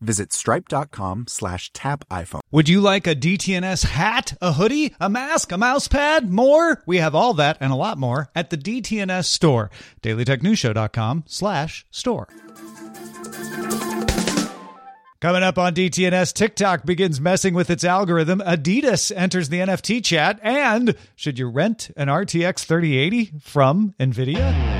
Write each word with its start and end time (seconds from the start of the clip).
visit 0.00 0.32
stripe.com 0.32 1.26
slash 1.28 1.72
tap 1.72 2.04
iPhone. 2.10 2.40
Would 2.50 2.68
you 2.68 2.80
like 2.80 3.06
a 3.06 3.14
DTNS 3.14 3.84
hat, 3.84 4.36
a 4.40 4.52
hoodie, 4.52 4.94
a 5.00 5.08
mask, 5.08 5.52
a 5.52 5.58
mouse 5.58 5.88
pad, 5.88 6.30
more? 6.30 6.82
We 6.86 6.98
have 6.98 7.14
all 7.14 7.34
that 7.34 7.58
and 7.60 7.72
a 7.72 7.76
lot 7.76 7.98
more 7.98 8.30
at 8.34 8.50
the 8.50 8.56
DTNS 8.56 9.24
store. 9.24 9.70
DailyTechNewsShow.com 10.02 11.24
slash 11.26 11.86
store. 11.90 12.28
Coming 15.20 15.42
up 15.42 15.58
on 15.58 15.74
DTNS, 15.74 16.32
TikTok 16.32 16.86
begins 16.86 17.20
messing 17.20 17.52
with 17.52 17.70
its 17.70 17.82
algorithm. 17.82 18.38
Adidas 18.38 19.10
enters 19.14 19.48
the 19.48 19.58
NFT 19.58 20.04
chat. 20.04 20.38
And 20.44 20.94
should 21.16 21.40
you 21.40 21.48
rent 21.48 21.90
an 21.96 22.06
RTX 22.06 22.64
3080 22.64 23.32
from 23.40 23.94
NVIDIA? 23.98 24.77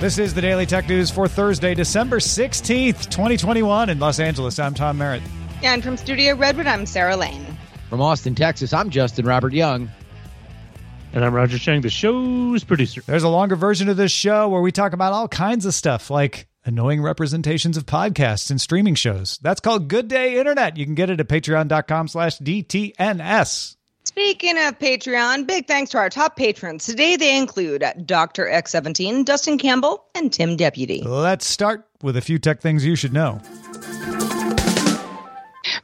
This 0.00 0.16
is 0.16 0.32
the 0.32 0.40
Daily 0.40 0.64
Tech 0.64 0.88
News 0.88 1.10
for 1.10 1.26
Thursday, 1.26 1.74
December 1.74 2.20
16th, 2.20 3.10
2021 3.10 3.90
in 3.90 3.98
Los 3.98 4.20
Angeles. 4.20 4.60
I'm 4.60 4.72
Tom 4.72 4.96
Merritt. 4.96 5.22
And 5.64 5.82
from 5.82 5.96
Studio 5.96 6.36
Redwood, 6.36 6.68
I'm 6.68 6.86
Sarah 6.86 7.16
Lane. 7.16 7.44
From 7.90 8.00
Austin, 8.00 8.36
Texas, 8.36 8.72
I'm 8.72 8.90
Justin 8.90 9.26
Robert 9.26 9.52
Young. 9.52 9.90
And 11.12 11.24
I'm 11.24 11.34
Roger 11.34 11.58
Chang, 11.58 11.80
the 11.80 11.90
show's 11.90 12.62
producer. 12.62 13.00
There's 13.00 13.24
a 13.24 13.28
longer 13.28 13.56
version 13.56 13.88
of 13.88 13.96
this 13.96 14.12
show 14.12 14.48
where 14.48 14.62
we 14.62 14.70
talk 14.70 14.92
about 14.92 15.12
all 15.12 15.26
kinds 15.26 15.66
of 15.66 15.74
stuff 15.74 16.10
like 16.10 16.46
annoying 16.64 17.02
representations 17.02 17.76
of 17.76 17.84
podcasts 17.84 18.52
and 18.52 18.60
streaming 18.60 18.94
shows. 18.94 19.40
That's 19.42 19.60
called 19.60 19.88
Good 19.88 20.06
Day 20.06 20.38
Internet. 20.38 20.76
You 20.76 20.84
can 20.84 20.94
get 20.94 21.10
it 21.10 21.18
at 21.18 21.26
patreon.com 21.28 22.06
slash 22.06 22.38
DTNS. 22.38 23.77
Speaking 24.08 24.56
of 24.56 24.78
Patreon, 24.78 25.46
big 25.46 25.66
thanks 25.66 25.90
to 25.90 25.98
our 25.98 26.08
top 26.08 26.34
patrons. 26.34 26.86
Today 26.86 27.16
they 27.16 27.36
include 27.36 27.84
Dr. 28.06 28.46
X17, 28.46 29.26
Dustin 29.26 29.58
Campbell, 29.58 30.02
and 30.14 30.32
Tim 30.32 30.56
Deputy. 30.56 31.02
Let's 31.02 31.44
start 31.44 31.86
with 32.02 32.16
a 32.16 32.22
few 32.22 32.38
tech 32.38 32.62
things 32.62 32.86
you 32.86 32.96
should 32.96 33.12
know. 33.12 33.38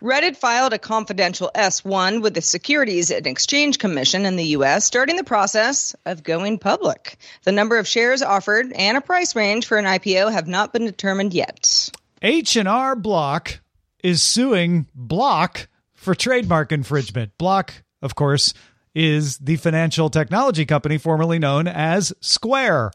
Reddit 0.00 0.38
filed 0.38 0.72
a 0.72 0.78
confidential 0.78 1.50
S1 1.54 2.22
with 2.22 2.32
the 2.32 2.40
Securities 2.40 3.10
and 3.10 3.26
Exchange 3.26 3.78
Commission 3.78 4.24
in 4.24 4.36
the 4.36 4.46
U.S., 4.46 4.86
starting 4.86 5.16
the 5.16 5.22
process 5.22 5.94
of 6.06 6.22
going 6.22 6.58
public. 6.58 7.18
The 7.42 7.52
number 7.52 7.76
of 7.76 7.86
shares 7.86 8.22
offered 8.22 8.72
and 8.72 8.96
a 8.96 9.02
price 9.02 9.36
range 9.36 9.66
for 9.66 9.76
an 9.76 9.84
IPO 9.84 10.32
have 10.32 10.48
not 10.48 10.72
been 10.72 10.86
determined 10.86 11.34
yet. 11.34 11.90
H&R 12.22 12.96
Block 12.96 13.60
is 14.02 14.22
suing 14.22 14.86
Block 14.94 15.68
for 15.92 16.14
trademark 16.14 16.72
infringement. 16.72 17.36
Block, 17.36 17.74
of 18.04 18.14
course, 18.14 18.54
is 18.94 19.38
the 19.38 19.56
financial 19.56 20.10
technology 20.10 20.64
company 20.64 20.98
formerly 20.98 21.38
known 21.38 21.66
as 21.66 22.12
Square. 22.20 22.92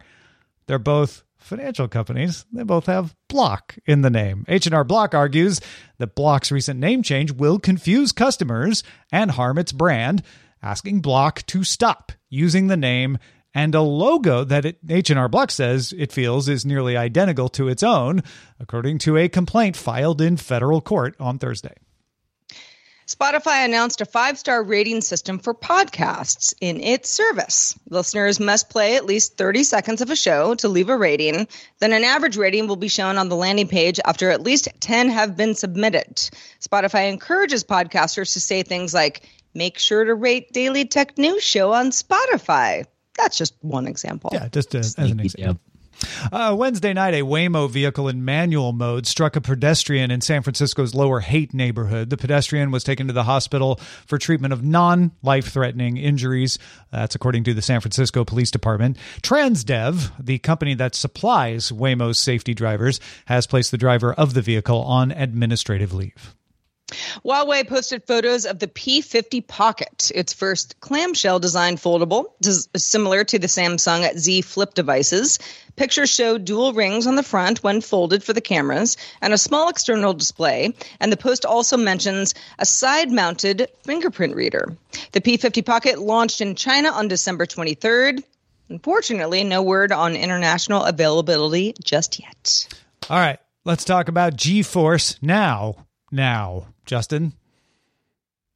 They're 0.67 0.79
both 0.79 1.23
financial 1.37 1.87
companies. 1.87 2.45
They 2.53 2.63
both 2.63 2.85
have 2.85 3.15
Block 3.27 3.75
in 3.85 4.01
the 4.01 4.09
name. 4.09 4.45
H&R 4.47 4.83
Block 4.83 5.13
argues 5.13 5.59
that 5.97 6.15
Block's 6.15 6.51
recent 6.51 6.79
name 6.79 7.03
change 7.03 7.31
will 7.31 7.59
confuse 7.59 8.11
customers 8.11 8.83
and 9.11 9.31
harm 9.31 9.57
its 9.57 9.71
brand, 9.71 10.23
asking 10.61 11.01
Block 11.01 11.45
to 11.47 11.63
stop 11.63 12.11
using 12.29 12.67
the 12.67 12.77
name 12.77 13.17
and 13.53 13.73
a 13.73 13.81
logo 13.81 14.43
that 14.43 14.63
it, 14.63 14.77
H&R 14.87 15.27
Block 15.27 15.49
says 15.49 15.93
it 15.97 16.11
feels 16.11 16.47
is 16.47 16.65
nearly 16.65 16.95
identical 16.95 17.49
to 17.49 17.67
its 17.67 17.81
own, 17.81 18.21
according 18.59 18.99
to 18.99 19.17
a 19.17 19.27
complaint 19.27 19.75
filed 19.75 20.21
in 20.21 20.37
federal 20.37 20.81
court 20.81 21.15
on 21.19 21.39
Thursday. 21.39 21.73
Spotify 23.09 23.65
announced 23.65 24.01
a 24.01 24.05
five 24.05 24.37
star 24.37 24.61
rating 24.61 25.01
system 25.01 25.39
for 25.39 25.55
podcasts 25.55 26.53
in 26.61 26.79
its 26.79 27.09
service. 27.09 27.73
Listeners 27.89 28.39
must 28.39 28.69
play 28.69 28.97
at 28.97 29.05
least 29.05 29.35
30 29.35 29.63
seconds 29.63 30.01
of 30.01 30.11
a 30.11 30.15
show 30.15 30.53
to 30.53 30.69
leave 30.69 30.89
a 30.89 30.97
rating. 30.97 31.47
Then 31.79 31.91
an 31.91 32.03
average 32.03 32.37
rating 32.37 32.67
will 32.67 32.75
be 32.75 32.87
shown 32.87 33.17
on 33.17 33.27
the 33.27 33.35
landing 33.35 33.67
page 33.67 33.99
after 34.05 34.29
at 34.29 34.43
least 34.43 34.67
10 34.79 35.09
have 35.09 35.35
been 35.35 35.55
submitted. 35.55 36.17
Spotify 36.59 37.09
encourages 37.09 37.63
podcasters 37.63 38.33
to 38.33 38.39
say 38.39 38.61
things 38.61 38.93
like, 38.93 39.27
make 39.55 39.79
sure 39.79 40.03
to 40.03 40.13
rate 40.13 40.53
Daily 40.53 40.85
Tech 40.85 41.17
News 41.17 41.41
Show 41.41 41.73
on 41.73 41.89
Spotify. 41.89 42.85
That's 43.17 43.39
just 43.39 43.55
one 43.61 43.87
example. 43.87 44.29
Yeah, 44.31 44.49
just 44.49 44.75
as, 44.75 44.93
as 44.99 45.09
an 45.09 45.19
example. 45.19 45.63
Uh, 46.31 46.55
Wednesday 46.57 46.93
night, 46.93 47.13
a 47.13 47.21
Waymo 47.21 47.69
vehicle 47.69 48.07
in 48.07 48.23
manual 48.23 48.73
mode 48.73 49.05
struck 49.07 49.35
a 49.35 49.41
pedestrian 49.41 50.11
in 50.11 50.21
San 50.21 50.41
Francisco's 50.41 50.93
Lower 50.93 51.19
Haight 51.19 51.53
neighborhood. 51.53 52.09
The 52.09 52.17
pedestrian 52.17 52.71
was 52.71 52.83
taken 52.83 53.07
to 53.07 53.13
the 53.13 53.23
hospital 53.23 53.79
for 54.05 54.17
treatment 54.17 54.53
of 54.53 54.63
non 54.63 55.11
life 55.23 55.49
threatening 55.51 55.97
injuries. 55.97 56.59
That's 56.91 57.15
according 57.15 57.43
to 57.45 57.53
the 57.53 57.61
San 57.61 57.81
Francisco 57.81 58.23
Police 58.25 58.51
Department. 58.51 58.97
Transdev, 59.21 60.11
the 60.19 60.39
company 60.39 60.73
that 60.75 60.95
supplies 60.95 61.71
Waymo's 61.71 62.19
safety 62.19 62.53
drivers, 62.53 62.99
has 63.25 63.47
placed 63.47 63.71
the 63.71 63.77
driver 63.77 64.13
of 64.13 64.33
the 64.33 64.41
vehicle 64.41 64.81
on 64.81 65.11
administrative 65.11 65.93
leave. 65.93 66.35
Huawei 67.25 67.67
posted 67.67 68.05
photos 68.05 68.45
of 68.45 68.59
the 68.59 68.67
P50 68.67 69.45
Pocket, 69.45 70.11
its 70.13 70.33
first 70.33 70.79
clamshell 70.79 71.39
design 71.39 71.77
foldable, 71.77 72.25
similar 72.75 73.23
to 73.23 73.39
the 73.39 73.47
Samsung 73.47 74.17
Z 74.17 74.41
Flip 74.41 74.73
devices. 74.73 75.39
Pictures 75.75 76.09
show 76.09 76.37
dual 76.37 76.73
rings 76.73 77.07
on 77.07 77.15
the 77.15 77.23
front 77.23 77.63
when 77.63 77.81
folded 77.81 78.23
for 78.23 78.33
the 78.33 78.41
cameras 78.41 78.97
and 79.21 79.33
a 79.33 79.37
small 79.37 79.69
external 79.69 80.13
display. 80.13 80.73
And 80.99 81.11
the 81.11 81.17
post 81.17 81.45
also 81.45 81.77
mentions 81.77 82.33
a 82.57 82.65
side 82.65 83.11
mounted 83.11 83.69
fingerprint 83.83 84.35
reader. 84.35 84.75
The 85.13 85.21
P50 85.21 85.65
Pocket 85.65 85.99
launched 85.99 86.41
in 86.41 86.55
China 86.55 86.89
on 86.89 87.07
December 87.07 87.45
23rd. 87.45 88.23
Unfortunately, 88.69 89.43
no 89.43 89.63
word 89.63 89.91
on 89.91 90.15
international 90.15 90.83
availability 90.83 91.73
just 91.83 92.19
yet. 92.19 92.67
All 93.09 93.17
right, 93.17 93.39
let's 93.65 93.85
talk 93.85 94.09
about 94.09 94.35
GeForce 94.35 95.17
now. 95.21 95.87
Now, 96.11 96.67
Justin. 96.89 97.31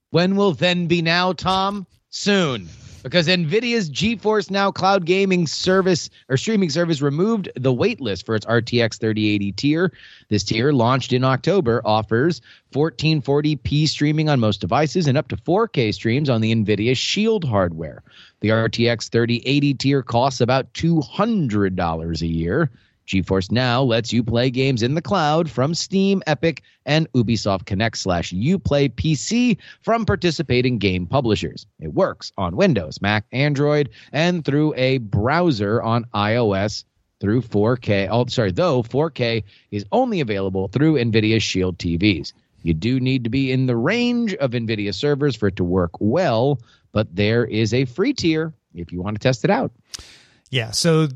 When 0.09 0.35
will 0.35 0.53
then 0.53 0.87
be 0.87 1.03
now, 1.03 1.33
Tom? 1.33 1.85
Soon. 2.09 2.67
Because 3.03 3.27
NVIDIA's 3.27 3.91
GeForce 3.91 4.49
Now 4.49 4.71
cloud 4.71 5.05
gaming 5.05 5.45
service 5.45 6.09
or 6.29 6.37
streaming 6.37 6.71
service 6.71 6.99
removed 6.99 7.51
the 7.55 7.71
waitlist 7.71 8.25
for 8.25 8.33
its 8.33 8.45
RTX 8.47 8.99
3080 8.99 9.51
tier. 9.51 9.93
This 10.29 10.43
tier, 10.43 10.71
launched 10.71 11.13
in 11.13 11.23
October, 11.23 11.79
offers 11.85 12.41
1440p 12.73 13.87
streaming 13.87 14.29
on 14.29 14.39
most 14.39 14.61
devices 14.61 15.05
and 15.05 15.15
up 15.15 15.27
to 15.27 15.35
4K 15.35 15.93
streams 15.93 16.27
on 16.27 16.41
the 16.41 16.55
NVIDIA 16.55 16.97
Shield 16.97 17.43
hardware. 17.43 18.01
The 18.39 18.49
RTX 18.49 19.11
3080 19.11 19.73
tier 19.75 20.01
costs 20.01 20.41
about 20.41 20.73
$200 20.73 22.21
a 22.21 22.27
year. 22.27 22.71
GeForce 23.07 23.51
Now 23.51 23.83
lets 23.83 24.13
you 24.13 24.23
play 24.23 24.49
games 24.49 24.83
in 24.83 24.95
the 24.95 25.01
cloud 25.01 25.49
from 25.49 25.73
Steam, 25.73 26.23
Epic, 26.27 26.63
and 26.85 27.11
Ubisoft 27.13 27.65
Connect 27.65 27.97
slash 27.97 28.31
Uplay 28.31 28.89
PC 28.89 29.57
from 29.81 30.05
participating 30.05 30.77
game 30.77 31.05
publishers. 31.05 31.65
It 31.79 31.93
works 31.93 32.31
on 32.37 32.55
Windows, 32.55 33.01
Mac, 33.01 33.25
Android, 33.31 33.89
and 34.11 34.43
through 34.43 34.73
a 34.75 34.97
browser 34.99 35.81
on 35.81 36.05
iOS 36.13 36.85
through 37.19 37.41
4K. 37.41 38.07
Oh, 38.11 38.25
sorry, 38.27 38.51
though 38.51 38.83
4K 38.83 39.43
is 39.71 39.85
only 39.91 40.19
available 40.19 40.67
through 40.67 40.95
NVIDIA 40.95 41.41
Shield 41.41 41.77
TVs. 41.77 42.33
You 42.63 42.73
do 42.73 42.99
need 42.99 43.25
to 43.25 43.29
be 43.29 43.51
in 43.51 43.65
the 43.65 43.75
range 43.75 44.33
of 44.35 44.51
NVIDIA 44.51 44.93
servers 44.93 45.35
for 45.35 45.47
it 45.47 45.57
to 45.57 45.63
work 45.63 45.91
well, 45.99 46.59
but 46.91 47.13
there 47.15 47.45
is 47.45 47.73
a 47.73 47.85
free 47.85 48.13
tier 48.13 48.53
if 48.73 48.91
you 48.91 49.01
want 49.01 49.15
to 49.15 49.19
test 49.19 49.43
it 49.43 49.49
out. 49.49 49.71
Yeah. 50.49 50.71
So 50.71 51.07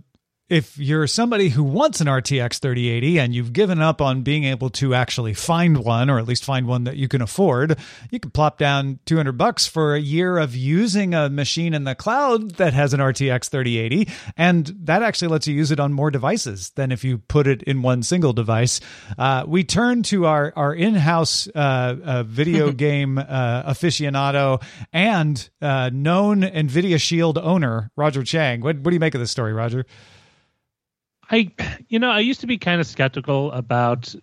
if 0.50 0.78
you're 0.78 1.08
somebody 1.08 1.50
who 1.50 1.64
wants 1.64 2.00
an 2.00 2.08
RTX 2.08 2.60
3080 2.60 3.20
and 3.20 3.36
you've 3.36 3.52
given 3.52 3.82
up 3.82 4.02
on 4.02 4.22
being 4.22 4.46
able 4.46 4.70
to 4.70 4.94
actually 4.94 5.34
find 5.34 5.84
one 5.84 6.10
or 6.10 6.20
at 6.20 6.26
least 6.26 6.46
find 6.46 6.66
one 6.68 6.86
that 6.86 6.96
you 6.96 7.10
can 7.10 7.22
afford, 7.22 7.78
you 8.12 8.20
can 8.20 8.32
plop 8.32 8.58
down 8.58 9.00
200 9.06 9.34
bucks 9.34 9.68
for 9.68 9.94
a 9.94 10.00
year 10.00 10.38
of 10.38 10.56
using 10.56 11.14
a 11.14 11.30
machine 11.30 11.74
in 11.74 11.84
the 11.84 11.96
cloud 11.96 12.52
that 12.56 12.74
has 12.74 12.94
an 12.94 13.02
RTX 13.02 13.50
3080 13.50 14.10
and 14.38 14.74
that 14.84 15.04
actually 15.04 15.28
lets 15.28 15.48
you 15.48 15.54
use 15.54 15.70
it 15.72 15.82
on 15.82 15.92
more 15.92 16.10
devices 16.10 16.70
than 16.72 16.94
if 16.94 17.04
you 17.04 17.18
put 17.18 17.46
it 17.46 17.62
in 17.64 17.82
one 17.82 18.02
single 18.02 18.32
device. 18.32 18.80
Uh, 19.18 19.44
we 19.46 19.64
turn 19.64 20.02
to 20.04 20.26
our 20.26 20.54
our 20.56 20.74
in-house 20.74 21.50
uh, 21.56 21.96
uh, 22.04 22.24
video 22.24 22.72
game 22.88 23.18
uh, 23.18 23.64
aficionado 23.64 24.64
and 24.94 25.50
uh, 25.62 25.90
known 25.92 26.42
Nvidia 26.42 27.02
Shield 27.02 27.38
owner 27.38 27.92
Roger 27.98 28.24
Chang. 28.24 28.62
What, 28.62 28.78
what 28.78 28.92
do 28.92 28.94
you 28.94 29.00
make 29.02 29.14
of 29.14 29.20
this 29.20 29.32
story, 29.32 29.52
Roger? 29.52 29.86
I, 31.30 31.52
you 31.90 32.00
know, 32.00 32.10
I 32.10 32.20
used 32.20 32.42
to 32.42 32.48
be 32.48 32.58
kind 32.58 32.80
of 32.80 32.88
skeptical 32.88 33.52
about 33.52 34.14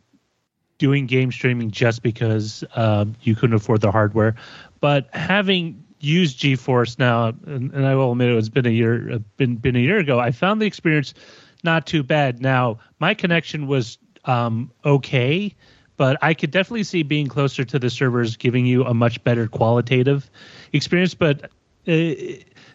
doing 0.79 1.07
game 1.07 1.31
streaming 1.31 1.71
just 1.71 2.03
because 2.03 2.65
um, 2.75 3.15
you 3.23 3.35
couldn't 3.35 3.57
afford 3.57 3.81
the 3.81 3.91
hardware, 3.91 4.35
but 4.81 5.09
having 5.15 5.85
used 6.01 6.41
GeForce 6.41 6.99
now, 6.99 7.29
and, 7.47 7.73
and 7.73 7.87
I 7.87 7.95
will 7.95 8.13
admit 8.13 8.31
it 8.31 8.35
was 8.35 8.49
been 8.49 8.67
a 8.67 8.71
year, 8.71 9.13
uh, 9.13 9.19
been 9.37 9.57
been 9.57 9.77
a 9.77 9.81
year 9.81 9.99
ago. 9.99 10.19
I 10.19 10.31
found 10.31 10.61
the 10.61 10.67
experience 10.67 11.15
not 11.63 11.87
too 11.87 12.03
bad. 12.03 12.41
Now 12.41 12.79
my 12.99 13.15
connection 13.15 13.67
was 13.67 13.99
um, 14.25 14.71
okay, 14.85 15.55
but 15.97 16.19
I 16.23 16.35
could 16.35 16.51
definitely 16.51 16.85
see 16.85 17.03
being 17.03 17.27
closer 17.27 17.65
to 17.65 17.79
the 17.79 17.91
servers 17.91 18.37
giving 18.37 18.67
you 18.67 18.85
a 18.85 18.95
much 18.95 19.23
better 19.25 19.47
qualitative 19.47 20.29
experience. 20.73 21.15
But 21.15 21.45
uh, 21.87 22.15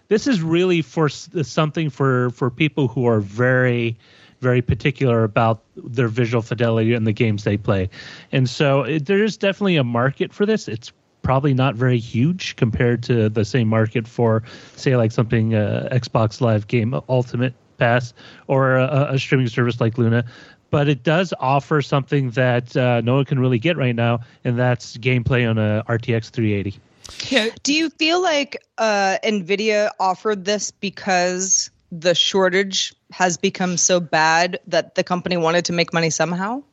this 0.07 0.27
is 0.27 0.41
really 0.41 0.81
for 0.81 1.09
something 1.09 1.89
for 1.89 2.31
for 2.31 2.49
people 2.49 2.87
who 2.87 3.05
are 3.07 3.19
very 3.19 3.97
very 4.41 4.61
particular 4.61 5.23
about 5.23 5.63
their 5.75 6.07
visual 6.07 6.41
fidelity 6.41 6.93
in 6.93 7.03
the 7.03 7.13
games 7.13 7.43
they 7.43 7.57
play. 7.57 7.89
And 8.31 8.49
so 8.49 8.83
it, 8.83 9.05
there 9.05 9.23
is 9.23 9.37
definitely 9.37 9.77
a 9.77 9.83
market 9.83 10.33
for 10.33 10.45
this. 10.45 10.67
It's 10.67 10.91
probably 11.21 11.53
not 11.53 11.75
very 11.75 11.99
huge 11.99 12.55
compared 12.55 13.03
to 13.03 13.29
the 13.29 13.45
same 13.45 13.67
market 13.67 14.07
for, 14.07 14.43
say, 14.75 14.95
like 14.95 15.11
something 15.11 15.53
uh, 15.53 15.89
Xbox 15.91 16.41
Live 16.41 16.67
Game 16.67 16.99
Ultimate 17.09 17.53
Pass 17.77 18.13
or 18.47 18.75
a, 18.75 19.09
a, 19.11 19.19
streaming 19.19 19.47
service 19.47 19.79
like 19.79 19.97
Luna. 19.97 20.25
But 20.69 20.87
it 20.87 21.03
does 21.03 21.33
offer 21.39 21.81
something 21.81 22.31
that 22.31 22.75
uh, 22.77 23.01
no 23.01 23.15
one 23.15 23.25
can 23.25 23.39
really 23.39 23.57
get 23.57 23.75
right 23.77 23.95
now, 23.95 24.19
and 24.43 24.57
that's 24.57 24.97
gameplay 24.97 25.49
on 25.49 25.57
a 25.57 25.83
RTX 25.87 26.29
380. 26.29 26.79
Yeah. 27.27 27.49
Do 27.63 27.73
you 27.73 27.89
feel 27.89 28.21
like 28.21 28.57
uh, 28.77 29.17
NVIDIA 29.23 29.89
offered 29.99 30.45
this 30.45 30.71
because 30.71 31.71
the 31.91 32.13
shortage 32.15 32.93
has 33.11 33.37
become 33.37 33.77
so 33.77 33.99
bad 33.99 34.59
that 34.67 34.95
the 34.95 35.03
company 35.03 35.37
wanted 35.37 35.65
to 35.65 35.73
make 35.73 35.93
money 35.93 36.09
somehow? 36.09 36.63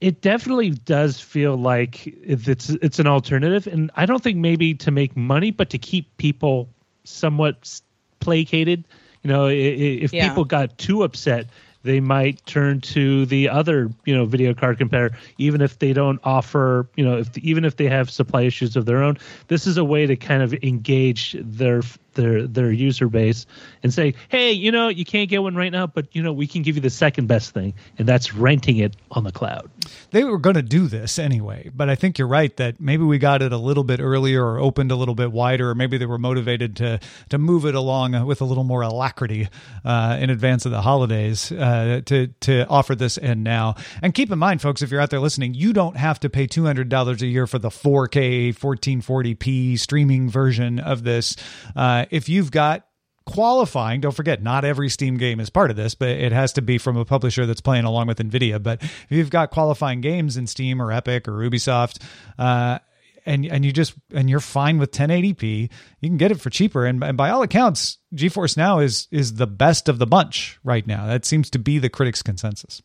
It 0.00 0.20
definitely 0.20 0.70
does 0.70 1.20
feel 1.20 1.56
like 1.56 2.06
it's 2.06 2.70
it's 2.70 3.00
an 3.00 3.08
alternative, 3.08 3.66
and 3.66 3.90
I 3.96 4.06
don't 4.06 4.22
think 4.22 4.36
maybe 4.36 4.74
to 4.74 4.92
make 4.92 5.16
money, 5.16 5.50
but 5.50 5.70
to 5.70 5.78
keep 5.78 6.16
people 6.18 6.68
somewhat 7.02 7.80
placated. 8.20 8.84
You 9.24 9.30
know, 9.30 9.48
if 9.48 10.12
yeah. 10.12 10.28
people 10.28 10.44
got 10.44 10.78
too 10.78 11.02
upset, 11.02 11.48
they 11.82 12.00
might 12.00 12.44
turn 12.46 12.80
to 12.80 13.26
the 13.26 13.48
other 13.48 13.90
you 14.04 14.14
know 14.14 14.24
video 14.24 14.54
card 14.54 14.78
competitor 14.78 15.16
even 15.38 15.60
if 15.60 15.78
they 15.78 15.92
don't 15.92 16.20
offer 16.24 16.88
you 16.96 17.04
know 17.04 17.18
if 17.18 17.36
even 17.38 17.64
if 17.64 17.76
they 17.76 17.86
have 17.86 18.10
supply 18.10 18.42
issues 18.42 18.76
of 18.76 18.84
their 18.84 19.02
own 19.02 19.16
this 19.46 19.66
is 19.66 19.76
a 19.76 19.84
way 19.84 20.06
to 20.06 20.16
kind 20.16 20.42
of 20.42 20.52
engage 20.62 21.36
their 21.40 21.82
their 22.18 22.46
their 22.46 22.72
user 22.72 23.08
base 23.08 23.46
and 23.82 23.94
say, 23.94 24.14
hey, 24.28 24.52
you 24.52 24.72
know, 24.72 24.88
you 24.88 25.04
can't 25.04 25.30
get 25.30 25.42
one 25.42 25.54
right 25.54 25.72
now, 25.72 25.86
but 25.86 26.14
you 26.14 26.22
know, 26.22 26.32
we 26.32 26.46
can 26.46 26.62
give 26.62 26.74
you 26.74 26.82
the 26.82 26.90
second 26.90 27.28
best 27.28 27.52
thing, 27.52 27.72
and 27.96 28.06
that's 28.06 28.34
renting 28.34 28.78
it 28.78 28.96
on 29.12 29.24
the 29.24 29.32
cloud. 29.32 29.70
They 30.10 30.24
were 30.24 30.38
going 30.38 30.56
to 30.56 30.62
do 30.62 30.88
this 30.88 31.18
anyway, 31.18 31.70
but 31.74 31.88
I 31.88 31.94
think 31.94 32.18
you're 32.18 32.28
right 32.28 32.54
that 32.56 32.80
maybe 32.80 33.04
we 33.04 33.18
got 33.18 33.40
it 33.40 33.52
a 33.52 33.56
little 33.56 33.84
bit 33.84 34.00
earlier 34.00 34.44
or 34.44 34.58
opened 34.58 34.90
a 34.90 34.96
little 34.96 35.14
bit 35.14 35.32
wider, 35.32 35.70
or 35.70 35.74
maybe 35.74 35.96
they 35.96 36.06
were 36.06 36.18
motivated 36.18 36.76
to 36.76 37.00
to 37.28 37.38
move 37.38 37.64
it 37.64 37.74
along 37.74 38.26
with 38.26 38.40
a 38.40 38.44
little 38.44 38.64
more 38.64 38.82
alacrity 38.82 39.48
uh, 39.84 40.18
in 40.20 40.30
advance 40.30 40.66
of 40.66 40.72
the 40.72 40.82
holidays 40.82 41.52
uh, 41.52 42.02
to 42.06 42.26
to 42.40 42.66
offer 42.68 42.94
this 42.94 43.16
and 43.16 43.44
now. 43.44 43.76
And 44.02 44.12
keep 44.12 44.32
in 44.32 44.38
mind, 44.38 44.60
folks, 44.60 44.82
if 44.82 44.90
you're 44.90 45.00
out 45.00 45.10
there 45.10 45.20
listening, 45.20 45.54
you 45.54 45.72
don't 45.72 45.96
have 45.96 46.18
to 46.20 46.28
pay 46.28 46.46
two 46.48 46.64
hundred 46.64 46.88
dollars 46.88 47.22
a 47.22 47.26
year 47.26 47.46
for 47.46 47.58
the 47.58 47.68
4K 47.68 48.54
1440p 48.56 49.78
streaming 49.78 50.28
version 50.28 50.78
of 50.78 51.04
this. 51.04 51.36
Uh, 51.76 52.06
if 52.10 52.28
you've 52.28 52.50
got 52.50 52.84
qualifying 53.26 54.00
don't 54.00 54.14
forget 54.14 54.42
not 54.42 54.64
every 54.64 54.88
steam 54.88 55.18
game 55.18 55.38
is 55.38 55.50
part 55.50 55.70
of 55.70 55.76
this 55.76 55.94
but 55.94 56.08
it 56.08 56.32
has 56.32 56.54
to 56.54 56.62
be 56.62 56.78
from 56.78 56.96
a 56.96 57.04
publisher 57.04 57.44
that's 57.44 57.60
playing 57.60 57.84
along 57.84 58.06
with 58.06 58.18
nvidia. 58.18 58.62
But 58.62 58.82
if 58.82 59.06
you've 59.10 59.30
got 59.30 59.50
qualifying 59.50 60.00
games 60.00 60.36
in 60.36 60.46
steam 60.46 60.80
or 60.80 60.90
epic 60.90 61.28
or 61.28 61.32
ubisoft 61.32 62.02
uh, 62.38 62.78
and 63.26 63.44
and 63.44 63.64
you 63.64 63.72
just 63.72 63.94
and 64.14 64.30
you're 64.30 64.40
fine 64.40 64.78
with 64.78 64.92
1080p 64.92 65.70
you 66.00 66.08
can 66.08 66.16
get 66.16 66.30
it 66.30 66.40
for 66.40 66.48
cheaper. 66.48 66.86
And, 66.86 67.04
and 67.04 67.18
by 67.18 67.28
all 67.28 67.42
accounts 67.42 67.98
geforce 68.14 68.56
now 68.56 68.78
is 68.78 69.08
is 69.10 69.34
the 69.34 69.46
best 69.46 69.90
of 69.90 69.98
the 69.98 70.06
bunch 70.06 70.58
right 70.64 70.86
now. 70.86 71.06
That 71.06 71.26
seems 71.26 71.50
to 71.50 71.58
be 71.58 71.78
the 71.78 71.90
critics 71.90 72.22
consensus 72.22 72.80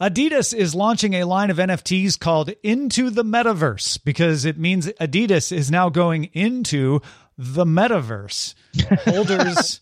Adidas 0.00 0.54
is 0.54 0.74
launching 0.74 1.14
a 1.14 1.24
line 1.24 1.50
of 1.50 1.56
NFTs 1.58 2.18
called 2.18 2.50
Into 2.62 3.10
the 3.10 3.24
Metaverse 3.24 4.02
because 4.04 4.44
it 4.44 4.58
means 4.58 4.86
Adidas 5.00 5.52
is 5.52 5.70
now 5.70 5.88
going 5.88 6.24
into 6.32 7.00
the 7.36 7.64
metaverse. 7.64 8.54
Holders 9.04 9.80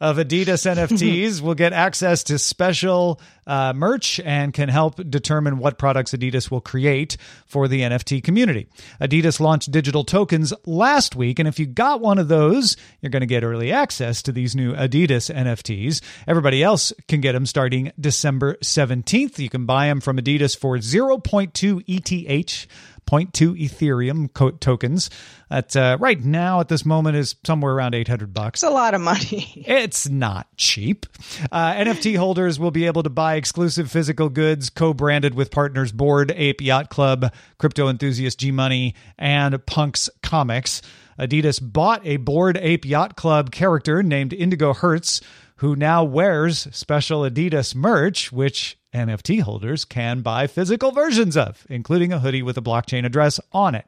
of 0.00 0.16
Adidas 0.16 0.66
NFTs 0.66 1.40
will 1.40 1.54
get 1.54 1.72
access 1.72 2.24
to 2.24 2.38
special 2.38 3.20
uh, 3.46 3.72
merch 3.74 4.20
and 4.20 4.52
can 4.52 4.68
help 4.68 4.96
determine 5.10 5.58
what 5.58 5.78
products 5.78 6.12
Adidas 6.12 6.50
will 6.50 6.60
create 6.60 7.16
for 7.46 7.68
the 7.68 7.80
NFT 7.80 8.22
community. 8.22 8.68
Adidas 9.00 9.40
launched 9.40 9.70
digital 9.70 10.04
tokens 10.04 10.52
last 10.66 11.16
week, 11.16 11.38
and 11.38 11.48
if 11.48 11.58
you 11.58 11.66
got 11.66 12.00
one 12.00 12.18
of 12.18 12.28
those, 12.28 12.76
you're 13.00 13.10
going 13.10 13.20
to 13.20 13.26
get 13.26 13.44
early 13.44 13.72
access 13.72 14.22
to 14.22 14.32
these 14.32 14.54
new 14.54 14.72
Adidas 14.74 15.34
NFTs. 15.34 16.00
Everybody 16.26 16.62
else 16.62 16.92
can 17.08 17.20
get 17.20 17.32
them 17.32 17.46
starting 17.46 17.92
December 17.98 18.56
17th. 18.62 19.38
You 19.38 19.50
can 19.50 19.66
buy 19.66 19.86
them 19.86 20.00
from 20.00 20.18
Adidas 20.18 20.56
for 20.56 20.76
0.2 20.78 21.84
ETH 21.86 22.66
0.2 23.06 23.60
Ethereum 23.60 24.32
co- 24.32 24.50
tokens. 24.50 25.10
That 25.50 25.76
uh, 25.76 25.98
right 26.00 26.22
now 26.22 26.60
at 26.60 26.68
this 26.68 26.84
moment 26.84 27.16
is 27.16 27.36
somewhere 27.44 27.72
around 27.72 27.94
800 27.94 28.32
bucks. 28.34 28.62
It's 28.62 28.70
a 28.70 28.74
lot 28.74 28.94
of 28.94 29.00
money. 29.00 29.52
it's 29.66 30.08
not 30.08 30.48
cheap. 30.56 31.06
Uh, 31.52 31.74
NFT 31.74 32.16
holders 32.16 32.58
will 32.58 32.70
be 32.70 32.86
able 32.86 33.02
to 33.04 33.10
buy 33.10 33.33
exclusive 33.34 33.90
physical 33.90 34.28
goods 34.28 34.70
co-branded 34.70 35.34
with 35.34 35.50
partners 35.50 35.92
Bored 35.92 36.32
Ape 36.34 36.60
Yacht 36.60 36.90
Club, 36.90 37.32
Crypto 37.58 37.88
Enthusiast 37.88 38.38
G 38.38 38.50
Money, 38.50 38.94
and 39.18 39.64
Punks 39.66 40.10
Comics. 40.22 40.82
Adidas 41.18 41.60
bought 41.62 42.04
a 42.04 42.16
Bored 42.16 42.56
Ape 42.56 42.84
Yacht 42.84 43.16
Club 43.16 43.50
character 43.50 44.02
named 44.02 44.32
Indigo 44.32 44.74
Herz 44.74 45.20
who 45.56 45.76
now 45.76 46.02
wears 46.04 46.68
special 46.72 47.20
Adidas 47.22 47.74
merch, 47.74 48.32
which 48.32 48.76
NFT 48.92 49.40
holders 49.40 49.84
can 49.84 50.20
buy 50.20 50.46
physical 50.46 50.90
versions 50.90 51.36
of, 51.36 51.66
including 51.70 52.12
a 52.12 52.18
hoodie 52.18 52.42
with 52.42 52.58
a 52.58 52.62
blockchain 52.62 53.04
address 53.04 53.40
on 53.52 53.74
it. 53.74 53.86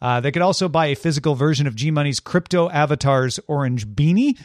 Uh, 0.00 0.20
they 0.20 0.30
could 0.30 0.42
also 0.42 0.68
buy 0.68 0.86
a 0.86 0.94
physical 0.94 1.34
version 1.34 1.66
of 1.66 1.74
G 1.74 1.90
Money's 1.90 2.20
crypto 2.20 2.68
avatars 2.70 3.40
orange 3.46 3.86
beanie. 3.86 4.38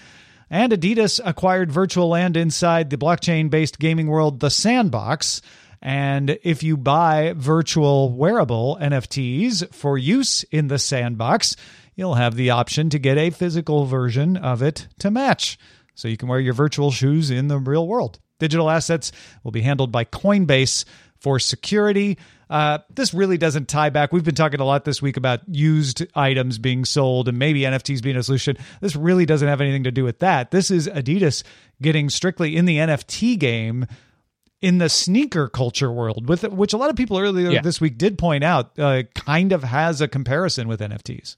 And 0.54 0.74
Adidas 0.74 1.22
acquired 1.24 1.72
virtual 1.72 2.10
land 2.10 2.36
inside 2.36 2.90
the 2.90 2.98
blockchain 2.98 3.50
based 3.50 3.80
gaming 3.80 4.08
world, 4.08 4.42
The 4.42 4.50
Sandbox. 4.50 5.42
And 5.82 6.38
if 6.44 6.62
you 6.62 6.76
buy 6.76 7.34
virtual 7.38 8.12
wearable 8.12 8.78
NFTs 8.82 9.74
for 9.74 9.98
use 9.98 10.44
in 10.44 10.68
The 10.68 10.78
Sandbox, 10.78 11.56
you'll 11.96 12.16
have 12.16 12.36
the 12.36 12.50
option 12.50 12.90
to 12.90 13.00
get 13.00 13.18
a 13.18 13.30
physical 13.30 13.86
version 13.86 14.36
of 14.36 14.62
it 14.62 14.90
to 15.00 15.10
match. 15.10 15.58
So 15.96 16.10
you 16.10 16.18
can 16.18 16.28
wear 16.28 16.42
your 16.42 16.54
virtual 16.54 16.92
shoes 16.92 17.32
in 17.32 17.48
the 17.48 17.58
real 17.58 17.88
world. 17.88 18.20
Digital 18.38 18.70
assets 18.70 19.14
will 19.46 19.52
be 19.52 19.62
handled 19.62 19.94
by 19.94 20.04
Coinbase 20.04 20.84
for 21.18 21.40
security. 21.40 22.18
Uh, 22.52 22.80
this 22.94 23.14
really 23.14 23.38
doesn't 23.38 23.70
tie 23.70 23.90
back. 23.90 24.12
We've 24.12 24.26
been 24.26 24.36
talking 24.36 24.60
a 24.60 24.66
lot 24.66 24.84
this 24.84 25.02
week 25.02 25.16
about 25.16 25.40
used 25.48 26.06
items 26.14 26.58
being 26.58 26.84
sold 26.84 27.30
and 27.30 27.40
maybe 27.40 27.62
NFTs 27.62 28.04
being 28.04 28.18
a 28.18 28.24
solution. 28.24 28.58
This 28.82 28.94
really 28.94 29.26
doesn't 29.26 29.48
have 29.48 29.62
anything 29.62 29.86
to 29.86 29.92
do 29.92 30.04
with 30.04 30.20
that. 30.20 30.52
This 30.52 30.70
is 30.70 30.90
Adidas 30.90 31.44
getting 31.82 32.10
strictly 32.10 32.58
in 32.58 32.66
the 32.66 32.76
NFT 32.78 33.40
game 33.40 33.88
in 34.62 34.80
the 34.80 34.90
sneaker 34.90 35.48
culture 35.48 35.92
world, 35.92 36.28
with 36.28 36.44
which 36.44 36.74
a 36.74 36.78
lot 36.78 36.90
of 36.90 36.98
people 36.98 37.18
earlier 37.18 37.52
yeah. 37.52 37.62
this 37.62 37.80
week 37.80 37.98
did 37.98 38.18
point 38.18 38.44
out, 38.44 38.78
uh, 38.78 39.04
kind 39.16 39.54
of 39.54 39.64
has 39.64 40.02
a 40.02 40.08
comparison 40.10 40.68
with 40.68 40.82
NFTs. 40.82 41.38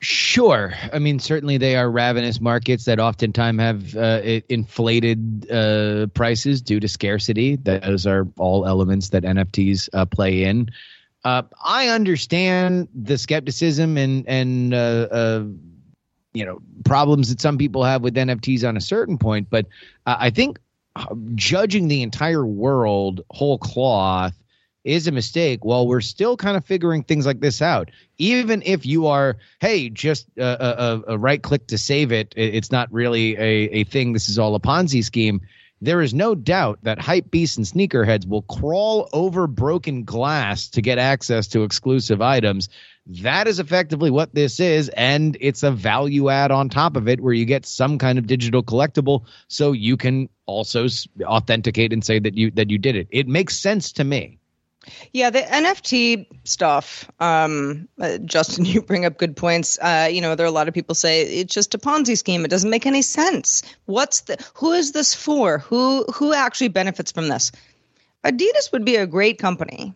Sure. 0.00 0.74
I 0.92 0.98
mean, 0.98 1.18
certainly 1.18 1.56
they 1.56 1.74
are 1.76 1.90
ravenous 1.90 2.38
markets 2.40 2.84
that 2.84 3.00
oftentimes 3.00 3.60
have 3.60 3.96
uh, 3.96 4.40
inflated 4.48 5.50
uh, 5.50 6.06
prices 6.08 6.60
due 6.60 6.80
to 6.80 6.88
scarcity. 6.88 7.56
Those 7.56 8.06
are 8.06 8.28
all 8.38 8.66
elements 8.66 9.08
that 9.10 9.22
NFTs 9.22 9.88
uh, 9.94 10.04
play 10.04 10.44
in. 10.44 10.70
Uh, 11.24 11.42
I 11.64 11.88
understand 11.88 12.88
the 12.94 13.16
skepticism 13.16 13.96
and 13.96 14.28
and 14.28 14.74
uh, 14.74 15.08
uh, 15.10 15.44
you 16.34 16.44
know 16.44 16.60
problems 16.84 17.30
that 17.30 17.40
some 17.40 17.56
people 17.56 17.82
have 17.82 18.02
with 18.02 18.14
NFTs 18.14 18.68
on 18.68 18.76
a 18.76 18.82
certain 18.82 19.16
point, 19.16 19.48
but 19.48 19.66
I 20.04 20.30
think 20.30 20.58
judging 21.34 21.88
the 21.88 22.02
entire 22.02 22.46
world 22.46 23.22
whole 23.30 23.58
cloth 23.58 24.34
is 24.86 25.06
a 25.06 25.12
mistake 25.12 25.64
while 25.64 25.86
we're 25.86 26.00
still 26.00 26.36
kind 26.36 26.56
of 26.56 26.64
figuring 26.64 27.02
things 27.02 27.26
like 27.26 27.40
this 27.40 27.60
out. 27.60 27.90
Even 28.18 28.62
if 28.64 28.86
you 28.86 29.06
are, 29.06 29.36
hey, 29.60 29.90
just 29.90 30.26
a, 30.38 31.02
a, 31.06 31.14
a 31.14 31.18
right 31.18 31.42
click 31.42 31.66
to 31.66 31.76
save 31.76 32.12
it, 32.12 32.32
it's 32.36 32.70
not 32.70 32.90
really 32.92 33.36
a, 33.36 33.80
a 33.80 33.84
thing. 33.84 34.12
This 34.12 34.28
is 34.28 34.38
all 34.38 34.54
a 34.54 34.60
Ponzi 34.60 35.04
scheme. 35.04 35.40
There 35.82 36.00
is 36.00 36.14
no 36.14 36.34
doubt 36.34 36.78
that 36.84 36.98
hype 36.98 37.30
beasts 37.30 37.58
and 37.58 37.66
sneakerheads 37.66 38.26
will 38.26 38.42
crawl 38.42 39.10
over 39.12 39.46
broken 39.46 40.04
glass 40.04 40.68
to 40.68 40.80
get 40.80 40.98
access 40.98 41.48
to 41.48 41.64
exclusive 41.64 42.22
items. 42.22 42.70
That 43.06 43.46
is 43.46 43.60
effectively 43.60 44.10
what 44.10 44.34
this 44.34 44.58
is, 44.58 44.88
and 44.96 45.36
it's 45.40 45.62
a 45.62 45.70
value 45.70 46.30
add 46.30 46.50
on 46.50 46.70
top 46.70 46.96
of 46.96 47.08
it 47.08 47.20
where 47.20 47.34
you 47.34 47.44
get 47.44 47.66
some 47.66 47.98
kind 47.98 48.18
of 48.18 48.26
digital 48.26 48.62
collectible, 48.62 49.26
so 49.48 49.72
you 49.72 49.96
can 49.96 50.28
also 50.46 50.86
authenticate 51.22 51.92
and 51.92 52.04
say 52.04 52.18
that 52.20 52.34
you 52.34 52.50
that 52.52 52.70
you 52.70 52.78
did 52.78 52.96
it. 52.96 53.06
It 53.10 53.28
makes 53.28 53.56
sense 53.56 53.92
to 53.92 54.04
me. 54.04 54.38
Yeah, 55.12 55.30
the 55.30 55.40
NFT 55.40 56.26
stuff, 56.44 57.10
um, 57.20 57.88
uh, 58.00 58.18
Justin, 58.18 58.64
you 58.66 58.82
bring 58.82 59.04
up 59.04 59.18
good 59.18 59.36
points. 59.36 59.78
Uh, 59.80 60.08
you 60.10 60.20
know, 60.20 60.34
there 60.34 60.46
are 60.46 60.48
a 60.48 60.52
lot 60.52 60.68
of 60.68 60.74
people 60.74 60.94
say 60.94 61.22
it's 61.22 61.54
just 61.54 61.74
a 61.74 61.78
Ponzi 61.78 62.16
scheme. 62.16 62.44
It 62.44 62.48
doesn't 62.48 62.70
make 62.70 62.86
any 62.86 63.02
sense. 63.02 63.62
What's 63.86 64.22
the? 64.22 64.36
Who 64.54 64.72
is 64.72 64.92
this 64.92 65.14
for? 65.14 65.58
Who 65.58 66.04
who 66.14 66.32
actually 66.32 66.68
benefits 66.68 67.12
from 67.12 67.28
this? 67.28 67.52
Adidas 68.24 68.72
would 68.72 68.84
be 68.84 68.96
a 68.96 69.06
great 69.06 69.38
company 69.38 69.94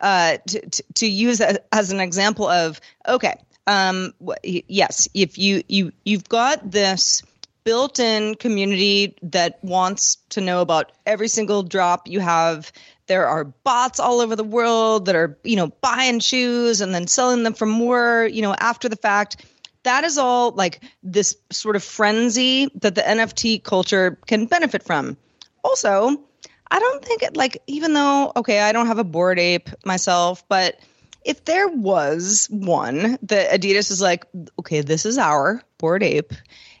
uh, 0.00 0.38
to, 0.46 0.60
to, 0.60 0.82
to 0.94 1.06
use 1.06 1.40
as 1.40 1.90
an 1.90 2.00
example 2.00 2.48
of 2.48 2.80
okay. 3.06 3.34
Um, 3.66 4.12
yes, 4.42 5.08
if 5.14 5.38
you 5.38 5.62
you 5.68 5.92
you've 6.04 6.28
got 6.28 6.70
this 6.70 7.22
built-in 7.64 8.34
community 8.34 9.16
that 9.22 9.58
wants 9.64 10.18
to 10.28 10.42
know 10.42 10.60
about 10.60 10.92
every 11.06 11.28
single 11.28 11.62
drop 11.62 12.06
you 12.06 12.20
have 12.20 12.70
there 13.06 13.26
are 13.26 13.44
bots 13.44 14.00
all 14.00 14.20
over 14.20 14.36
the 14.36 14.44
world 14.44 15.06
that 15.06 15.16
are, 15.16 15.38
you 15.44 15.56
know, 15.56 15.68
buying 15.80 16.20
shoes 16.20 16.80
and 16.80 16.94
then 16.94 17.06
selling 17.06 17.42
them 17.42 17.54
for 17.54 17.66
more, 17.66 18.28
you 18.30 18.42
know, 18.42 18.54
after 18.54 18.88
the 18.88 18.96
fact. 18.96 19.44
That 19.82 20.04
is 20.04 20.16
all 20.16 20.52
like 20.52 20.82
this 21.02 21.36
sort 21.50 21.76
of 21.76 21.84
frenzy 21.84 22.70
that 22.76 22.94
the 22.94 23.02
NFT 23.02 23.62
culture 23.62 24.18
can 24.26 24.46
benefit 24.46 24.82
from. 24.82 25.18
Also, 25.62 26.22
I 26.70 26.78
don't 26.78 27.04
think 27.04 27.22
it 27.22 27.36
like 27.36 27.62
even 27.66 27.92
though 27.92 28.32
okay, 28.34 28.60
I 28.60 28.72
don't 28.72 28.86
have 28.86 28.98
a 28.98 29.04
bored 29.04 29.38
ape 29.38 29.68
myself, 29.84 30.42
but 30.48 30.80
if 31.24 31.44
there 31.44 31.68
was 31.68 32.48
one 32.50 33.18
that 33.22 33.50
Adidas 33.50 33.90
is 33.90 34.00
like, 34.00 34.26
okay, 34.58 34.80
this 34.80 35.06
is 35.06 35.18
our 35.18 35.62
bored 35.78 36.02
ape, 36.02 36.32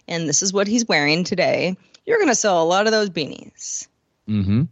and 0.06 0.28
this 0.28 0.42
is 0.42 0.52
what 0.52 0.66
he's 0.66 0.86
wearing 0.86 1.24
today, 1.24 1.76
you're 2.06 2.18
going 2.18 2.28
to 2.28 2.34
sell 2.34 2.62
a 2.62 2.64
lot 2.64 2.86
of 2.86 2.92
those 2.92 3.10
beanies. 3.10 3.88
Mm-hmm. 4.28 4.64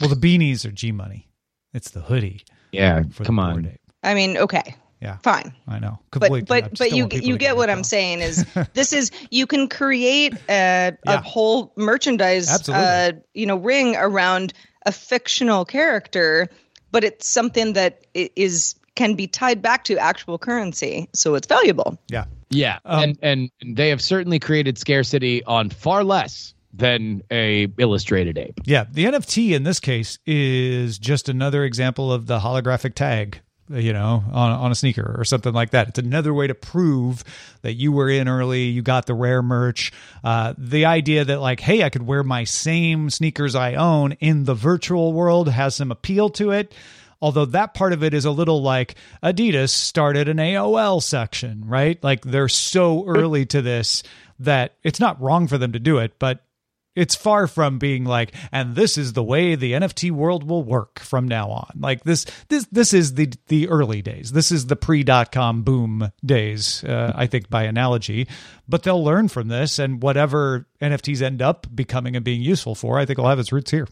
Yeah. 0.00 0.06
Well, 0.06 0.14
the 0.14 0.20
beanies 0.20 0.66
are 0.66 0.72
G 0.72 0.92
money. 0.92 1.28
It's 1.72 1.90
the 1.90 2.00
hoodie. 2.00 2.44
Yeah, 2.72 3.02
come 3.22 3.38
on. 3.38 3.66
Ape. 3.66 3.80
I 4.02 4.14
mean, 4.14 4.36
okay. 4.36 4.76
Yeah. 5.00 5.16
Fine. 5.24 5.52
I 5.66 5.80
know. 5.80 5.98
Complete, 6.12 6.46
but 6.46 6.70
but 6.70 6.78
but 6.78 6.92
you 6.92 7.08
you 7.10 7.36
get 7.36 7.56
what 7.56 7.68
I'm 7.68 7.82
saying 7.82 8.20
is 8.20 8.46
this 8.74 8.92
is 8.92 9.10
you 9.30 9.46
can 9.46 9.68
create 9.68 10.34
a, 10.48 10.92
yeah. 10.92 10.94
a 11.06 11.16
whole 11.20 11.72
merchandise 11.76 12.68
uh, 12.68 13.12
you 13.34 13.44
know 13.44 13.56
ring 13.56 13.96
around 13.96 14.52
a 14.86 14.92
fictional 14.92 15.64
character, 15.64 16.48
but 16.92 17.02
it's 17.02 17.28
something 17.28 17.72
that 17.72 18.06
is 18.14 18.76
can 18.94 19.14
be 19.14 19.26
tied 19.26 19.60
back 19.60 19.84
to 19.84 19.98
actual 19.98 20.38
currency, 20.38 21.08
so 21.12 21.34
it's 21.34 21.46
valuable. 21.46 21.98
Yeah. 22.08 22.24
Yeah, 22.50 22.78
um, 22.84 23.16
and 23.22 23.50
and 23.60 23.76
they 23.76 23.88
have 23.88 24.02
certainly 24.02 24.38
created 24.38 24.76
scarcity 24.76 25.42
on 25.44 25.70
far 25.70 26.04
less 26.04 26.52
than 26.72 27.22
a 27.30 27.68
illustrated 27.78 28.38
ape. 28.38 28.60
Yeah, 28.64 28.84
the 28.90 29.04
NFT 29.04 29.52
in 29.52 29.62
this 29.62 29.80
case 29.80 30.18
is 30.26 30.98
just 30.98 31.28
another 31.28 31.64
example 31.64 32.12
of 32.12 32.26
the 32.26 32.38
holographic 32.38 32.94
tag 32.94 33.40
you 33.68 33.92
know, 33.92 34.22
on, 34.32 34.52
on 34.52 34.72
a 34.72 34.74
sneaker 34.74 35.14
or 35.16 35.24
something 35.24 35.52
like 35.52 35.70
that. 35.70 35.88
It's 35.88 35.98
another 35.98 36.34
way 36.34 36.46
to 36.46 36.54
prove 36.54 37.24
that 37.62 37.74
you 37.74 37.92
were 37.92 38.10
in 38.10 38.28
early, 38.28 38.64
you 38.64 38.82
got 38.82 39.06
the 39.06 39.14
rare 39.14 39.42
merch. 39.42 39.92
Uh, 40.22 40.54
the 40.58 40.84
idea 40.84 41.24
that, 41.24 41.40
like, 41.40 41.60
hey, 41.60 41.82
I 41.82 41.90
could 41.90 42.06
wear 42.06 42.22
my 42.22 42.44
same 42.44 43.08
sneakers 43.08 43.54
I 43.54 43.74
own 43.74 44.12
in 44.12 44.44
the 44.44 44.54
virtual 44.54 45.12
world 45.12 45.48
has 45.48 45.76
some 45.76 45.90
appeal 45.90 46.28
to 46.30 46.50
it. 46.50 46.74
Although 47.20 47.46
that 47.46 47.74
part 47.74 47.92
of 47.92 48.02
it 48.02 48.14
is 48.14 48.24
a 48.24 48.32
little 48.32 48.62
like 48.62 48.96
Adidas 49.22 49.70
started 49.70 50.28
an 50.28 50.38
AOL 50.38 51.00
section, 51.00 51.64
right? 51.66 52.02
Like 52.02 52.22
they're 52.22 52.48
so 52.48 53.06
early 53.06 53.46
to 53.46 53.62
this 53.62 54.02
that 54.40 54.74
it's 54.82 54.98
not 54.98 55.20
wrong 55.22 55.46
for 55.46 55.56
them 55.56 55.72
to 55.72 55.78
do 55.78 55.98
it, 55.98 56.18
but 56.18 56.44
it's 56.94 57.14
far 57.14 57.46
from 57.46 57.78
being 57.78 58.04
like 58.04 58.34
and 58.50 58.74
this 58.74 58.98
is 58.98 59.12
the 59.12 59.22
way 59.22 59.54
the 59.54 59.72
nft 59.72 60.10
world 60.10 60.48
will 60.48 60.62
work 60.62 61.00
from 61.00 61.26
now 61.26 61.48
on. 61.48 61.70
Like 61.78 62.04
this 62.04 62.26
this 62.48 62.66
this 62.70 62.92
is 62.92 63.14
the 63.14 63.32
the 63.48 63.68
early 63.68 64.02
days. 64.02 64.32
This 64.32 64.52
is 64.52 64.66
the 64.66 64.76
pre 64.76 65.02
dot 65.02 65.32
com 65.32 65.62
boom 65.62 66.12
days 66.24 66.84
uh, 66.84 67.12
i 67.14 67.26
think 67.26 67.48
by 67.48 67.64
analogy. 67.64 68.28
But 68.68 68.82
they'll 68.82 69.04
learn 69.04 69.28
from 69.28 69.48
this 69.48 69.78
and 69.78 70.02
whatever 70.02 70.66
nfts 70.80 71.22
end 71.22 71.42
up 71.42 71.66
becoming 71.74 72.16
and 72.16 72.24
being 72.24 72.42
useful 72.42 72.74
for 72.74 72.98
i 72.98 73.04
think 73.04 73.18
will 73.18 73.28
have 73.28 73.38
its 73.38 73.52
roots 73.52 73.70
here. 73.70 73.88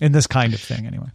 In 0.00 0.12
this 0.12 0.26
kind 0.26 0.54
of 0.54 0.60
thing 0.60 0.86
anyway 0.86 1.08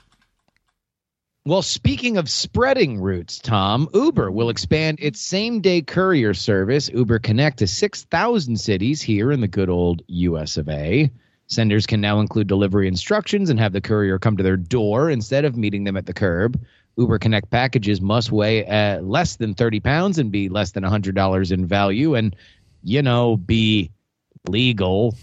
well, 1.48 1.62
speaking 1.62 2.18
of 2.18 2.30
spreading 2.30 3.00
routes, 3.00 3.40
Tom, 3.40 3.88
Uber 3.94 4.32
will 4.32 4.50
expand 4.50 5.00
its 5.02 5.22
same 5.22 5.62
day 5.62 5.82
courier 5.82 6.34
service, 6.34 6.90
Uber 6.90 7.20
Connect, 7.20 7.60
to 7.60 7.68
6,000 7.68 8.58
cities 8.58 9.02
here 9.02 9.32
in 9.32 9.40
the 9.40 9.48
good 9.48 9.70
old 9.70 10.02
US 10.08 10.58
of 10.58 10.68
A. 10.68 11.10
Senders 11.46 11.86
can 11.86 12.02
now 12.02 12.20
include 12.20 12.48
delivery 12.48 12.86
instructions 12.86 13.50
and 13.50 13.58
have 13.62 13.72
the 13.72 13.80
courier 13.80 14.20
come 14.20 14.36
to 14.36 14.44
their 14.44 14.58
door 14.58 15.10
instead 15.10 15.46
of 15.46 15.56
meeting 15.56 15.86
them 15.86 15.96
at 15.96 16.06
the 16.06 16.14
curb. 16.14 16.60
Uber 16.98 17.18
Connect 17.18 17.50
packages 17.50 18.02
must 18.02 18.30
weigh 18.30 18.66
uh, 18.66 19.00
less 19.00 19.38
than 19.38 19.54
30 19.54 19.80
pounds 19.80 20.20
and 20.20 20.30
be 20.30 20.50
less 20.50 20.74
than 20.74 20.84
$100 20.84 21.52
in 21.54 21.66
value 21.66 22.16
and, 22.16 22.36
you 22.84 23.02
know, 23.02 23.38
be 23.38 23.90
legal. 24.50 25.16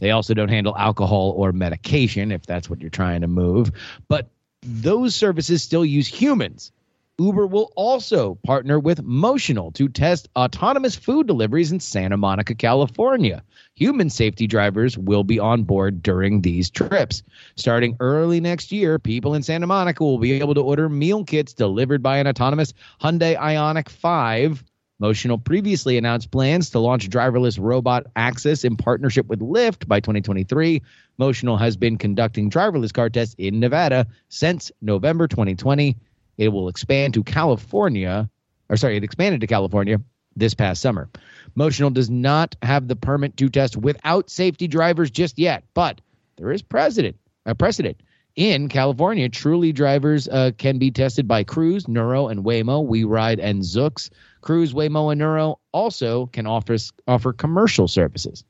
They 0.00 0.10
also 0.10 0.34
don't 0.34 0.48
handle 0.48 0.76
alcohol 0.76 1.32
or 1.36 1.52
medication 1.52 2.32
if 2.32 2.44
that's 2.44 2.68
what 2.68 2.80
you're 2.80 2.90
trying 2.90 3.20
to 3.20 3.28
move. 3.28 3.70
But 4.08 4.30
those 4.64 5.14
services 5.14 5.62
still 5.62 5.84
use 5.84 6.06
humans. 6.06 6.72
Uber 7.18 7.46
will 7.46 7.70
also 7.76 8.36
partner 8.44 8.80
with 8.80 9.04
Motional 9.04 9.72
to 9.74 9.88
test 9.88 10.28
autonomous 10.34 10.96
food 10.96 11.28
deliveries 11.28 11.70
in 11.70 11.78
Santa 11.78 12.16
Monica, 12.16 12.56
California. 12.56 13.44
Human 13.74 14.10
safety 14.10 14.48
drivers 14.48 14.98
will 14.98 15.22
be 15.22 15.38
on 15.38 15.62
board 15.62 16.02
during 16.02 16.40
these 16.40 16.70
trips. 16.70 17.22
Starting 17.54 17.96
early 18.00 18.40
next 18.40 18.72
year, 18.72 18.98
people 18.98 19.34
in 19.34 19.44
Santa 19.44 19.66
Monica 19.68 20.02
will 20.02 20.18
be 20.18 20.32
able 20.32 20.54
to 20.54 20.62
order 20.62 20.88
meal 20.88 21.24
kits 21.24 21.52
delivered 21.52 22.02
by 22.02 22.18
an 22.18 22.26
autonomous 22.26 22.74
Hyundai 23.00 23.38
Ioniq 23.38 23.88
5. 23.88 24.64
Motional 25.02 25.42
previously 25.42 25.98
announced 25.98 26.30
plans 26.30 26.70
to 26.70 26.78
launch 26.78 27.08
driverless 27.08 27.58
robot 27.60 28.06
access 28.14 28.64
in 28.64 28.76
partnership 28.76 29.26
with 29.26 29.40
Lyft 29.40 29.88
by 29.88 29.98
2023. 29.98 30.82
Motional 31.18 31.58
has 31.58 31.76
been 31.76 31.98
conducting 31.98 32.48
driverless 32.48 32.92
car 32.92 33.10
tests 33.10 33.34
in 33.36 33.58
Nevada 33.58 34.06
since 34.28 34.70
November 34.80 35.26
2020. 35.26 35.96
It 36.38 36.48
will 36.48 36.68
expand 36.68 37.14
to 37.14 37.24
California, 37.24 38.30
or 38.68 38.76
sorry, 38.76 38.96
it 38.96 39.04
expanded 39.04 39.40
to 39.40 39.46
California 39.48 40.00
this 40.36 40.54
past 40.54 40.80
summer. 40.80 41.08
Motional 41.56 41.92
does 41.92 42.10
not 42.10 42.54
have 42.62 42.86
the 42.86 42.96
permit 42.96 43.36
to 43.36 43.48
test 43.48 43.76
without 43.76 44.30
safety 44.30 44.68
drivers 44.68 45.10
just 45.10 45.38
yet, 45.38 45.64
but 45.74 46.00
there 46.36 46.52
is 46.52 46.62
precedent. 46.62 47.16
A 47.46 47.54
precedent 47.54 48.00
in 48.36 48.68
California. 48.68 49.28
Truly 49.28 49.72
drivers 49.72 50.28
uh, 50.28 50.50
can 50.56 50.78
be 50.78 50.90
tested 50.90 51.28
by 51.28 51.44
Cruise, 51.44 51.88
Nuro, 51.88 52.28
and 52.28 52.44
Waymo. 52.44 52.86
WeRide 52.86 53.40
and 53.40 53.62
Zoox. 53.62 54.10
Cruise, 54.40 54.74
Waymo, 54.74 55.12
and 55.12 55.18
Nuro 55.18 55.58
also 55.72 56.26
can 56.26 56.46
offer 56.46 56.76
offer 57.06 57.32
commercial 57.32 57.88
services. 57.88 58.44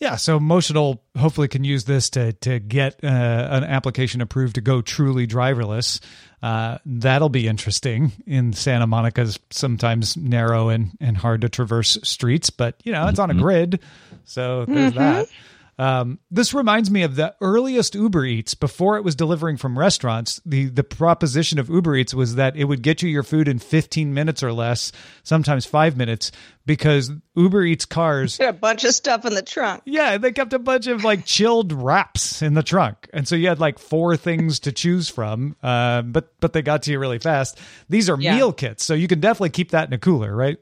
Yeah, 0.00 0.14
so 0.14 0.38
Motional 0.38 1.00
hopefully 1.18 1.48
can 1.48 1.64
use 1.64 1.84
this 1.84 2.10
to 2.10 2.32
to 2.34 2.60
get 2.60 3.02
uh, 3.02 3.06
an 3.06 3.64
application 3.64 4.20
approved 4.20 4.54
to 4.54 4.60
go 4.60 4.80
truly 4.80 5.26
driverless. 5.26 6.00
Uh, 6.40 6.78
that'll 6.86 7.28
be 7.28 7.48
interesting 7.48 8.12
in 8.24 8.52
Santa 8.52 8.86
Monica's 8.86 9.40
sometimes 9.50 10.16
narrow 10.16 10.68
and, 10.68 10.96
and 11.00 11.16
hard 11.16 11.40
to 11.40 11.48
traverse 11.48 11.98
streets, 12.04 12.48
but 12.48 12.80
you 12.84 12.92
know 12.92 13.08
it's 13.08 13.18
on 13.18 13.30
a 13.30 13.34
mm-hmm. 13.34 13.42
grid, 13.42 13.80
so 14.24 14.64
there's 14.66 14.92
mm-hmm. 14.92 14.98
that. 14.98 15.28
Um, 15.78 16.18
this 16.30 16.52
reminds 16.52 16.90
me 16.90 17.02
of 17.02 17.14
the 17.14 17.36
earliest 17.40 17.94
Uber 17.94 18.24
Eats 18.24 18.54
before 18.54 18.96
it 18.96 19.04
was 19.04 19.14
delivering 19.14 19.56
from 19.56 19.78
restaurants. 19.78 20.40
The 20.44 20.66
the 20.66 20.82
proposition 20.82 21.58
of 21.60 21.68
Uber 21.68 21.94
Eats 21.96 22.12
was 22.14 22.34
that 22.34 22.56
it 22.56 22.64
would 22.64 22.82
get 22.82 23.00
you 23.00 23.08
your 23.08 23.22
food 23.22 23.46
in 23.46 23.58
15 23.60 24.12
minutes 24.12 24.42
or 24.42 24.52
less, 24.52 24.90
sometimes 25.22 25.66
five 25.66 25.96
minutes, 25.96 26.32
because 26.66 27.12
Uber 27.36 27.62
Eats 27.62 27.84
cars. 27.84 28.40
A 28.40 28.52
bunch 28.52 28.82
of 28.84 28.92
stuff 28.94 29.24
in 29.24 29.34
the 29.34 29.42
trunk. 29.42 29.82
Yeah, 29.86 30.18
they 30.18 30.32
kept 30.32 30.52
a 30.52 30.58
bunch 30.58 30.88
of 30.88 31.04
like 31.04 31.24
chilled 31.24 31.72
wraps 31.72 32.42
in 32.42 32.54
the 32.54 32.62
trunk, 32.64 33.08
and 33.12 33.28
so 33.28 33.36
you 33.36 33.46
had 33.48 33.60
like 33.60 33.78
four 33.78 34.16
things 34.16 34.58
to 34.60 34.72
choose 34.72 35.08
from. 35.08 35.54
Uh, 35.62 36.02
but 36.02 36.32
but 36.40 36.52
they 36.54 36.62
got 36.62 36.82
to 36.82 36.90
you 36.90 36.98
really 36.98 37.18
fast. 37.20 37.58
These 37.88 38.10
are 38.10 38.20
Yeah. 38.20 38.34
meal 38.36 38.52
kits, 38.52 38.84
so 38.84 38.94
you 38.94 39.06
can 39.06 39.20
definitely 39.20 39.50
keep 39.50 39.70
that 39.70 39.86
in 39.86 39.92
a 39.94 39.98
cooler, 39.98 40.34
right? 40.34 40.58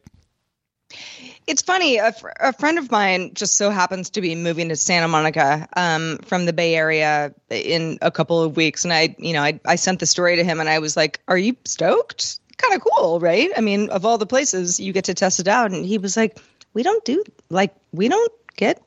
It's 1.47 1.62
funny. 1.62 1.99
A, 1.99 2.12
fr- 2.12 2.29
a 2.41 2.53
friend 2.53 2.79
of 2.79 2.91
mine 2.91 3.33
just 3.35 3.57
so 3.57 3.71
happens 3.71 4.11
to 4.11 4.21
be 4.21 4.35
moving 4.35 4.69
to 4.71 4.76
Santa 4.76 5.07
Monica 5.07 5.69
um, 5.76 6.19
from 6.19 6.45
the 6.45 6.53
Bay 6.53 6.75
Area 6.75 7.33
in 7.50 7.99
a 8.03 8.11
couple 8.11 8.43
of 8.43 8.57
weeks, 8.57 8.85
and 8.85 8.93
I, 8.93 9.15
you 9.19 9.33
know, 9.33 9.43
I, 9.43 9.61
I 9.65 9.76
sent 9.76 10.00
the 10.00 10.07
story 10.07 10.37
to 10.37 10.45
him, 10.45 10.59
and 10.59 10.69
I 10.69 10.81
was 10.81 10.97
like, 10.97 11.21
"Are 11.29 11.38
you 11.38 11.57
stoked? 11.65 12.41
Kind 12.57 12.75
of 12.75 12.81
cool, 12.85 13.21
right? 13.21 13.50
I 13.57 13.61
mean, 13.61 13.91
of 13.91 14.05
all 14.05 14.19
the 14.19 14.26
places 14.26 14.81
you 14.81 14.93
get 14.93 15.05
to 15.05 15.15
test 15.15 15.38
it 15.38 15.47
out." 15.47 15.71
And 15.71 15.85
he 15.87 15.99
was 15.99 16.17
like, 16.17 16.38
"We 16.75 16.83
don't 16.83 17.05
do 17.05 17.23
like 17.49 17.75
we 17.93 18.09
don't 18.09 18.33
get, 18.57 18.83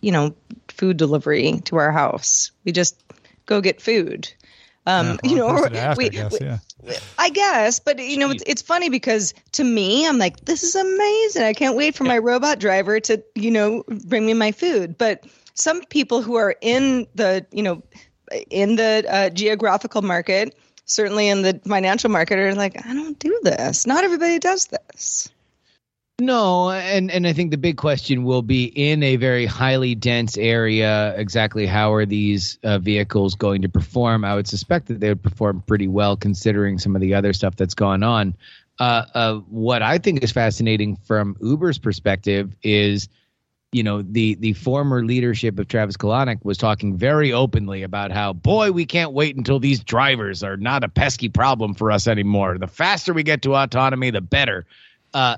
you 0.00 0.12
know, 0.12 0.34
food 0.68 0.96
delivery 0.96 1.60
to 1.66 1.76
our 1.76 1.92
house. 1.92 2.52
We 2.64 2.72
just 2.72 2.96
go 3.44 3.60
get 3.60 3.82
food." 3.82 4.32
Um, 4.86 5.06
Yeah, 5.06 5.16
you 5.30 5.36
know, 5.36 5.48
or 5.48 5.76
ask, 5.76 5.98
we, 5.98 6.08
guess, 6.08 6.32
we- 6.32 6.46
yeah. 6.46 6.58
I 7.18 7.30
guess, 7.30 7.80
but 7.80 7.98
you 7.98 8.18
know, 8.18 8.30
it's, 8.30 8.42
it's 8.46 8.62
funny 8.62 8.88
because 8.88 9.34
to 9.52 9.64
me, 9.64 10.06
I'm 10.06 10.18
like, 10.18 10.44
this 10.44 10.62
is 10.62 10.74
amazing. 10.74 11.42
I 11.42 11.52
can't 11.52 11.76
wait 11.76 11.94
for 11.94 12.04
my 12.04 12.18
robot 12.18 12.60
driver 12.60 13.00
to, 13.00 13.22
you 13.34 13.50
know, 13.50 13.84
bring 14.06 14.24
me 14.24 14.34
my 14.34 14.52
food. 14.52 14.96
But 14.96 15.24
some 15.54 15.84
people 15.84 16.22
who 16.22 16.36
are 16.36 16.54
in 16.60 17.06
the, 17.14 17.44
you 17.50 17.62
know, 17.62 17.82
in 18.50 18.76
the 18.76 19.04
uh, 19.08 19.30
geographical 19.30 20.02
market, 20.02 20.56
certainly 20.84 21.28
in 21.28 21.42
the 21.42 21.60
financial 21.66 22.10
market, 22.10 22.38
are 22.38 22.54
like, 22.54 22.86
I 22.86 22.94
don't 22.94 23.18
do 23.18 23.40
this. 23.42 23.86
Not 23.86 24.04
everybody 24.04 24.38
does 24.38 24.66
this. 24.66 25.28
No, 26.20 26.72
and 26.72 27.12
and 27.12 27.28
I 27.28 27.32
think 27.32 27.52
the 27.52 27.56
big 27.58 27.76
question 27.76 28.24
will 28.24 28.42
be 28.42 28.64
in 28.64 29.04
a 29.04 29.14
very 29.14 29.46
highly 29.46 29.94
dense 29.94 30.36
area. 30.36 31.14
Exactly 31.16 31.64
how 31.64 31.92
are 31.92 32.04
these 32.04 32.58
uh, 32.64 32.78
vehicles 32.78 33.36
going 33.36 33.62
to 33.62 33.68
perform? 33.68 34.24
I 34.24 34.34
would 34.34 34.48
suspect 34.48 34.86
that 34.86 34.98
they 34.98 35.10
would 35.10 35.22
perform 35.22 35.62
pretty 35.68 35.86
well, 35.86 36.16
considering 36.16 36.78
some 36.80 36.96
of 36.96 37.02
the 37.02 37.14
other 37.14 37.32
stuff 37.32 37.54
that's 37.54 37.74
gone 37.74 38.02
on. 38.02 38.34
Uh, 38.80 39.04
uh, 39.14 39.34
what 39.48 39.80
I 39.80 39.98
think 39.98 40.24
is 40.24 40.32
fascinating 40.32 40.96
from 40.96 41.36
Uber's 41.40 41.78
perspective 41.78 42.52
is, 42.64 43.08
you 43.70 43.84
know, 43.84 44.02
the 44.02 44.34
the 44.36 44.54
former 44.54 45.04
leadership 45.04 45.56
of 45.56 45.68
Travis 45.68 45.96
Kalanick 45.96 46.44
was 46.44 46.58
talking 46.58 46.96
very 46.96 47.32
openly 47.32 47.84
about 47.84 48.10
how, 48.10 48.32
boy, 48.32 48.72
we 48.72 48.86
can't 48.86 49.12
wait 49.12 49.36
until 49.36 49.60
these 49.60 49.84
drivers 49.84 50.42
are 50.42 50.56
not 50.56 50.82
a 50.82 50.88
pesky 50.88 51.28
problem 51.28 51.74
for 51.74 51.92
us 51.92 52.08
anymore. 52.08 52.58
The 52.58 52.66
faster 52.66 53.14
we 53.14 53.22
get 53.22 53.42
to 53.42 53.54
autonomy, 53.54 54.10
the 54.10 54.20
better. 54.20 54.66
Uh, 55.14 55.36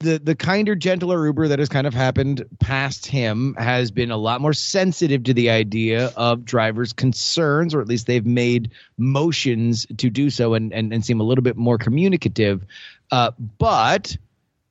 the 0.00 0.18
the 0.18 0.34
kinder, 0.34 0.74
gentler 0.74 1.26
Uber 1.26 1.48
that 1.48 1.58
has 1.58 1.68
kind 1.68 1.86
of 1.86 1.92
happened 1.92 2.44
past 2.58 3.04
him 3.06 3.54
has 3.58 3.90
been 3.90 4.10
a 4.10 4.16
lot 4.16 4.40
more 4.40 4.54
sensitive 4.54 5.24
to 5.24 5.34
the 5.34 5.50
idea 5.50 6.10
of 6.16 6.44
drivers' 6.44 6.94
concerns, 6.94 7.74
or 7.74 7.82
at 7.82 7.88
least 7.88 8.06
they've 8.06 8.26
made 8.26 8.70
motions 8.96 9.86
to 9.98 10.08
do 10.08 10.30
so 10.30 10.54
and 10.54 10.72
and, 10.72 10.92
and 10.92 11.04
seem 11.04 11.20
a 11.20 11.24
little 11.24 11.42
bit 11.42 11.56
more 11.56 11.76
communicative. 11.76 12.64
Uh, 13.10 13.30
but 13.58 14.16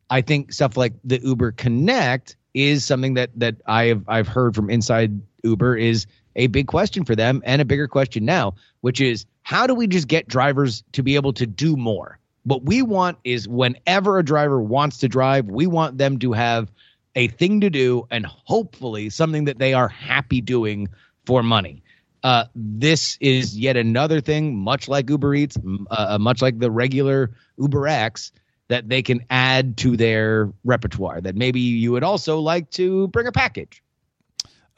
I 0.09 0.21
think 0.21 0.51
stuff 0.51 0.75
like 0.75 0.93
the 1.03 1.21
Uber 1.21 1.51
Connect 1.51 2.35
is 2.55 2.83
something 2.83 3.13
that 3.13 3.29
that 3.35 3.55
I 3.67 3.85
have 3.85 4.03
I've 4.07 4.27
heard 4.27 4.55
from 4.55 4.71
inside 4.71 5.21
Uber 5.43 5.77
is 5.77 6.07
a 6.35 6.47
big 6.47 6.65
question 6.65 7.05
for 7.05 7.15
them 7.15 7.43
and 7.45 7.61
a 7.61 7.65
bigger 7.65 7.87
question 7.87 8.25
now, 8.25 8.55
which 8.81 8.99
is 8.99 9.27
how 9.43 9.67
do 9.67 9.75
we 9.75 9.85
just 9.85 10.07
get 10.07 10.27
drivers 10.27 10.83
to 10.93 11.03
be 11.03 11.15
able 11.15 11.33
to 11.33 11.45
do 11.45 11.77
more? 11.77 12.17
What 12.49 12.65
we 12.65 12.81
want 12.81 13.19
is 13.23 13.47
whenever 13.47 14.17
a 14.17 14.25
driver 14.25 14.59
wants 14.59 14.97
to 14.99 15.07
drive, 15.07 15.45
we 15.45 15.67
want 15.67 15.99
them 15.99 16.17
to 16.17 16.33
have 16.33 16.71
a 17.13 17.27
thing 17.27 17.61
to 17.61 17.69
do 17.69 18.07
and 18.09 18.25
hopefully 18.25 19.11
something 19.11 19.45
that 19.45 19.59
they 19.59 19.75
are 19.75 19.87
happy 19.87 20.41
doing 20.41 20.87
for 21.27 21.43
money. 21.43 21.83
Uh, 22.23 22.45
this 22.55 23.19
is 23.21 23.55
yet 23.55 23.77
another 23.77 24.19
thing, 24.19 24.57
much 24.57 24.87
like 24.87 25.07
Uber 25.11 25.35
Eats, 25.35 25.57
uh, 25.91 26.17
much 26.19 26.41
like 26.41 26.57
the 26.57 26.71
regular 26.71 27.29
Uber 27.59 27.87
X, 27.87 28.31
that 28.67 28.89
they 28.89 29.03
can 29.03 29.23
add 29.29 29.77
to 29.77 29.95
their 29.95 30.51
repertoire. 30.63 31.21
That 31.21 31.35
maybe 31.35 31.59
you 31.59 31.91
would 31.91 32.03
also 32.03 32.39
like 32.39 32.71
to 32.71 33.09
bring 33.09 33.27
a 33.27 33.31
package. 33.31 33.83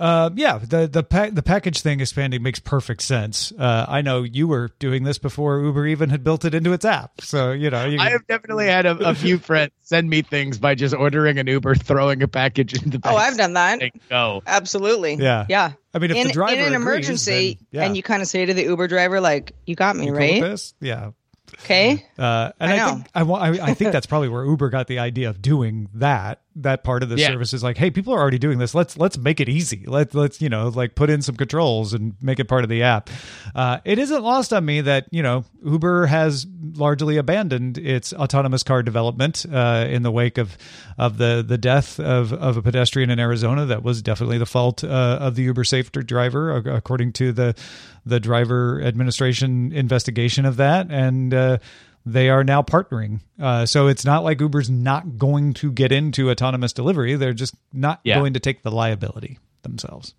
Uh, 0.02 0.32
yeah, 0.34 0.58
the 0.58 0.88
the 0.88 1.04
pa- 1.04 1.30
the 1.32 1.44
package 1.44 1.82
thing 1.82 2.00
expanding 2.00 2.42
makes 2.42 2.58
perfect 2.58 3.04
sense. 3.04 3.54
Uh, 3.56 3.86
I 3.88 4.02
know 4.02 4.24
you 4.24 4.48
were 4.48 4.72
doing 4.80 5.04
this 5.04 5.20
before 5.20 5.62
Uber 5.62 5.86
even 5.86 6.10
had 6.10 6.24
built 6.24 6.44
it 6.44 6.56
into 6.56 6.74
its 6.74 6.86
app, 6.86 7.22
so 7.22 7.52
you 7.52 7.70
know. 7.70 7.86
You, 7.86 8.00
I 8.00 8.10
have 8.10 8.26
definitely 8.26 8.66
had 8.66 8.88
a, 8.88 9.10
a 9.10 9.14
few 9.14 9.38
friends 9.38 9.72
send 9.84 10.10
me 10.10 10.24
things 10.24 10.58
by 10.58 10.74
just 10.74 10.96
ordering 10.96 11.38
an 11.38 11.46
Uber, 11.46 11.76
throwing 11.76 12.24
a 12.24 12.28
package 12.28 12.82
in 12.82 12.90
the 12.90 13.00
Oh, 13.04 13.16
I've 13.16 13.38
done 13.38 13.54
that. 13.54 13.78
They 13.78 13.92
go. 14.10 14.42
Absolutely. 14.48 15.16
Yeah. 15.16 15.46
Yeah. 15.48 15.74
I 15.94 16.00
mean, 16.00 16.10
if 16.10 16.18
in, 16.18 16.28
the 16.28 16.34
driver 16.34 16.54
in 16.54 16.60
an 16.60 16.66
agrees, 16.68 16.82
emergency, 16.82 17.60
then, 17.60 17.68
yeah. 17.70 17.86
and 17.86 17.96
you 17.96 18.02
kind 18.02 18.24
of 18.24 18.28
say 18.28 18.44
to 18.44 18.56
the 18.56 18.64
Uber 18.64 18.88
driver, 18.88 19.22
like, 19.22 19.52
"You 19.68 19.76
got 19.76 19.96
me, 19.96 20.06
You 20.06 20.14
cool 20.14 20.20
right? 20.20 20.42
this? 20.42 20.74
Yeah. 20.80 21.12
Okay." 21.60 22.06
Uh, 22.18 22.52
and 22.60 22.72
I 22.72 22.74
I, 22.74 22.78
know. 22.78 22.94
think 22.96 23.08
I, 23.16 23.22
I, 23.22 23.50
I 23.70 23.74
think 23.74 23.92
that's 23.92 24.06
probably 24.08 24.30
where 24.30 24.46
Uber 24.46 24.70
got 24.70 24.88
the 24.88 25.00
idea 25.00 25.30
of 25.30 25.42
doing 25.42 25.90
that. 25.96 26.42
That 26.58 26.84
part 26.84 27.02
of 27.02 27.08
the 27.08 27.16
Yeah. 27.16 27.28
service 27.28 27.54
is 27.54 27.64
like, 27.64 27.78
hey, 27.78 27.92
people 27.92 28.14
are 28.14 28.20
already 28.20 28.38
doing 28.38 28.60
this. 28.60 28.76
Let's 28.76 28.98
let's 28.98 29.18
make 29.18 29.40
it 29.40 29.48
easy. 29.48 29.86
Let 29.88 30.14
let's 30.14 30.42
you 30.42 30.50
know 30.50 30.68
like 30.68 30.96
put 30.96 31.10
in 31.10 31.22
some 31.22 31.36
controls 31.36 31.94
and 31.94 32.16
make 32.22 32.42
it 32.42 32.50
part 32.50 32.64
of 32.66 32.70
the 32.70 32.84
app. 32.84 33.10
Uh, 33.56 33.78
it 33.86 33.98
isn't 33.98 34.22
lost 34.22 34.52
on 34.52 34.66
me 34.66 34.82
that 34.82 35.08
you 35.12 35.24
know 35.24 35.46
Uber 35.66 36.08
has 36.08 36.46
largely 36.74 37.16
abandoned 37.16 37.78
its 37.78 38.12
autonomous 38.12 38.64
car 38.64 38.84
development 38.84 39.46
uh, 39.52 39.86
in 39.90 40.04
the 40.04 40.12
wake 40.12 40.38
of 40.38 40.58
of 40.98 41.18
the 41.20 41.42
the 41.48 41.58
death 41.58 42.02
of 42.02 42.34
of 42.34 42.58
a 42.58 42.62
pedestrian 42.62 43.10
in 43.10 43.18
Arizona. 43.20 43.66
That 43.66 43.82
was 43.82 44.02
definitely 44.02 44.38
the 44.38 44.46
fault 44.46 44.84
uh, 44.84 44.88
of 45.22 45.36
the 45.36 45.44
Uber 45.44 45.64
safety 45.64 46.04
driver, 46.04 46.54
according 46.58 47.14
to 47.14 47.32
the 47.32 47.56
the 48.06 48.20
driver 48.20 48.82
administration 48.82 49.72
investigation 49.72 50.46
of 50.46 50.58
that 50.58 50.88
and. 50.92 51.34
Uh, 51.34 51.58
they 52.04 52.30
are 52.32 52.44
now 52.44 52.64
partnering. 52.64 53.20
Uh, 53.40 53.64
so 53.68 53.86
it's 53.86 54.04
not 54.04 54.24
like 54.24 54.42
Uber's 54.42 54.72
not 54.72 55.20
going 55.20 55.54
to 55.54 55.72
get 55.72 55.92
into 55.92 56.32
autonomous 56.32 56.74
delivery. 56.74 57.14
They're 57.16 57.32
just 57.32 57.54
not 57.72 58.00
Yeah. 58.04 58.18
going 58.18 58.34
to 58.34 58.40
take 58.40 58.64
the 58.64 58.72
liability 58.72 59.38
themselves. 59.62 60.16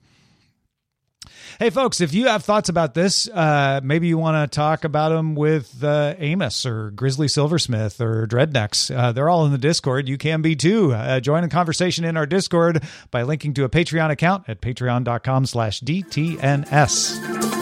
Hey, 1.59 1.71
folks, 1.71 2.01
if 2.01 2.15
you 2.15 2.29
have 2.29 2.45
thoughts 2.45 2.69
about 2.69 2.95
this, 2.95 3.29
uh, 3.29 3.81
maybe 3.83 4.07
you 4.07 4.17
want 4.17 4.49
to 4.49 4.55
talk 4.55 4.85
about 4.85 5.09
them 5.09 5.35
with 5.35 5.83
uh, 5.83 6.15
Amos 6.19 6.65
or 6.65 6.93
Grizzly 6.93 7.27
Silversmith 7.27 8.01
or 8.01 8.29
Dreadnecks. 8.29 8.97
Uh, 8.97 9.11
they're 9.11 9.29
all 9.29 9.45
in 9.45 9.51
the 9.51 9.59
Discord. 9.59 10.09
You 10.09 10.19
can 10.19 10.41
be 10.41 10.55
too. 10.55 10.93
Uh, 10.93 11.19
join 11.19 11.43
the 11.43 11.49
conversation 11.49 12.05
in 12.05 12.17
our 12.17 12.27
Discord 12.27 12.85
by 13.11 13.23
linking 13.25 13.55
to 13.55 13.65
a 13.65 13.69
Patreon 13.69 14.11
account 14.13 14.45
at 14.49 14.61
patreon.com 14.61 15.47
slash 15.47 15.81
DTNS. 15.81 17.62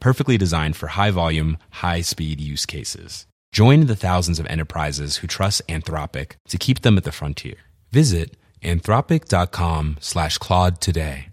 perfectly 0.00 0.38
designed 0.38 0.76
for 0.76 0.88
high 0.88 1.10
volume, 1.10 1.58
high 1.70 2.02
speed 2.02 2.40
use 2.40 2.66
cases. 2.66 3.26
Join 3.52 3.86
the 3.86 3.96
thousands 3.96 4.38
of 4.38 4.46
enterprises 4.46 5.16
who 5.16 5.26
trust 5.26 5.66
Anthropic 5.68 6.32
to 6.48 6.58
keep 6.58 6.82
them 6.82 6.96
at 6.98 7.04
the 7.04 7.12
frontier. 7.12 7.56
Visit 7.90 8.36
anthropic.com 8.62 9.96
slash 10.00 10.38
Claude 10.38 10.80
today. 10.80 11.28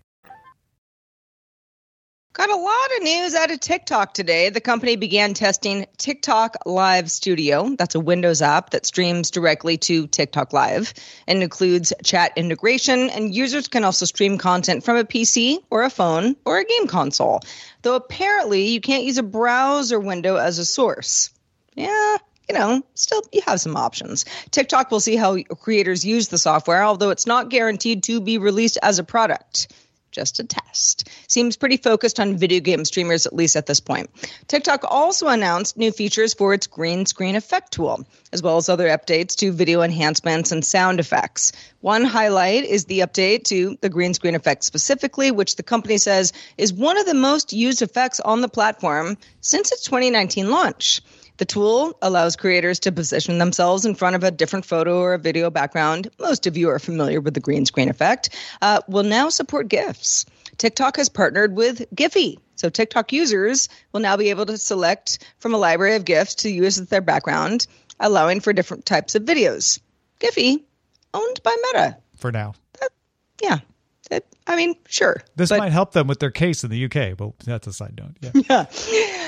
Got 2.35 2.49
a 2.49 2.57
lot 2.57 2.97
of 2.97 3.03
news 3.03 3.33
out 3.33 3.49
of 3.49 3.61
TikTok 3.61 4.13
today. 4.13 4.49
The 4.49 4.59
company 4.59 4.97
began 4.97 5.33
testing 5.33 5.85
TikTok 5.95 6.57
Live 6.65 7.09
Studio. 7.09 7.73
That's 7.77 7.95
a 7.95 7.99
Windows 8.01 8.41
app 8.41 8.71
that 8.71 8.85
streams 8.85 9.31
directly 9.31 9.77
to 9.77 10.05
TikTok 10.05 10.51
Live 10.51 10.93
and 11.27 11.41
includes 11.41 11.93
chat 12.03 12.33
integration. 12.35 13.09
And 13.09 13.33
users 13.33 13.69
can 13.69 13.85
also 13.85 14.05
stream 14.05 14.37
content 14.37 14.83
from 14.83 14.97
a 14.97 15.05
PC 15.05 15.59
or 15.69 15.83
a 15.83 15.89
phone 15.89 16.35
or 16.43 16.57
a 16.57 16.65
game 16.65 16.87
console. 16.87 17.39
Though 17.83 17.95
apparently 17.95 18.67
you 18.67 18.81
can't 18.81 19.05
use 19.05 19.17
a 19.17 19.23
browser 19.23 19.97
window 19.97 20.35
as 20.35 20.59
a 20.59 20.65
source. 20.65 21.29
Yeah, 21.73 22.17
you 22.49 22.55
know, 22.55 22.83
still 22.95 23.21
you 23.31 23.43
have 23.45 23.61
some 23.61 23.77
options. 23.77 24.25
TikTok 24.51 24.91
will 24.91 24.99
see 24.99 25.15
how 25.15 25.41
creators 25.61 26.03
use 26.03 26.27
the 26.27 26.37
software, 26.37 26.83
although 26.83 27.11
it's 27.11 27.27
not 27.27 27.49
guaranteed 27.49 28.03
to 28.03 28.19
be 28.19 28.39
released 28.39 28.77
as 28.83 28.99
a 28.99 29.05
product 29.05 29.69
just 30.15 30.39
a 30.39 30.45
test. 30.45 31.09
Seems 31.27 31.57
pretty 31.57 31.77
focused 31.77 32.19
on 32.19 32.37
video 32.37 32.61
game 32.61 32.85
streamers, 32.85 33.25
at 33.25 33.35
least 33.35 33.57
at 33.57 33.65
this 33.65 33.81
point. 33.81 34.09
TikTok 34.47 34.85
also 34.87 35.27
announced 35.27 35.77
new 35.77 35.91
features 35.91 36.33
for 36.33 36.53
its 36.53 36.65
green 36.65 37.05
screen 37.05 37.35
effect 37.35 37.73
tool, 37.73 38.07
as 38.31 38.41
well 38.41 38.55
as 38.55 38.69
other 38.69 38.87
updates 38.87 39.35
to 39.35 39.51
video 39.51 39.81
enhancements 39.81 40.53
and 40.53 40.63
sound 40.63 41.01
effects. 41.01 41.51
One 41.81 42.05
highlight 42.05 42.63
is 42.63 42.85
the 42.85 42.99
update 42.99 43.43
to 43.45 43.77
the 43.81 43.89
green 43.89 44.13
screen 44.13 44.35
effect 44.35 44.63
specifically, 44.63 45.31
which 45.31 45.57
the 45.57 45.63
company 45.63 45.97
says 45.97 46.31
is 46.57 46.71
one 46.73 46.97
of 46.97 47.05
the 47.05 47.13
most 47.13 47.51
used 47.51 47.81
effects 47.81 48.21
on 48.21 48.39
the 48.39 48.49
platform 48.49 49.17
since 49.41 49.71
its 49.71 49.83
2019 49.83 50.49
launch. 50.49 51.01
The 51.37 51.45
tool 51.45 51.97
allows 52.01 52.35
creators 52.35 52.79
to 52.81 52.91
position 52.91 53.39
themselves 53.39 53.85
in 53.85 53.95
front 53.95 54.15
of 54.15 54.23
a 54.23 54.31
different 54.31 54.65
photo 54.65 54.99
or 54.99 55.13
a 55.13 55.19
video 55.19 55.49
background. 55.49 56.09
Most 56.19 56.47
of 56.47 56.55
you 56.55 56.69
are 56.69 56.79
familiar 56.79 57.19
with 57.19 57.33
the 57.33 57.41
green 57.41 57.65
screen 57.65 57.89
effect. 57.89 58.29
Uh, 58.61 58.81
will 58.87 59.03
now 59.03 59.29
support 59.29 59.67
GIFs. 59.67 60.25
TikTok 60.57 60.95
has 60.97 61.09
partnered 61.09 61.55
with 61.55 61.93
Giphy. 61.93 62.37
So 62.55 62.69
TikTok 62.69 63.11
users 63.11 63.67
will 63.91 63.99
now 63.99 64.15
be 64.15 64.29
able 64.29 64.45
to 64.45 64.57
select 64.57 65.19
from 65.39 65.53
a 65.53 65.57
library 65.57 65.95
of 65.95 66.05
GIFs 66.05 66.35
to 66.35 66.49
use 66.49 66.79
as 66.79 66.87
their 66.87 67.01
background, 67.01 67.67
allowing 67.99 68.39
for 68.39 68.53
different 68.53 68.85
types 68.85 69.15
of 69.15 69.23
videos. 69.23 69.79
Giphy, 70.21 70.63
owned 71.13 71.43
by 71.43 71.55
Meta. 71.63 71.97
For 72.15 72.31
now. 72.31 72.53
That, 72.79 72.91
yeah. 73.41 73.59
That, 74.09 74.25
I 74.45 74.55
mean, 74.55 74.75
sure. 74.87 75.21
This 75.35 75.49
but- 75.49 75.59
might 75.59 75.71
help 75.71 75.93
them 75.93 76.07
with 76.07 76.19
their 76.19 76.31
case 76.31 76.63
in 76.63 76.69
the 76.69 76.85
UK, 76.85 77.17
but 77.17 77.37
that's 77.39 77.67
a 77.67 77.73
side 77.73 77.97
note. 77.97 78.15
Yeah. 78.21 78.65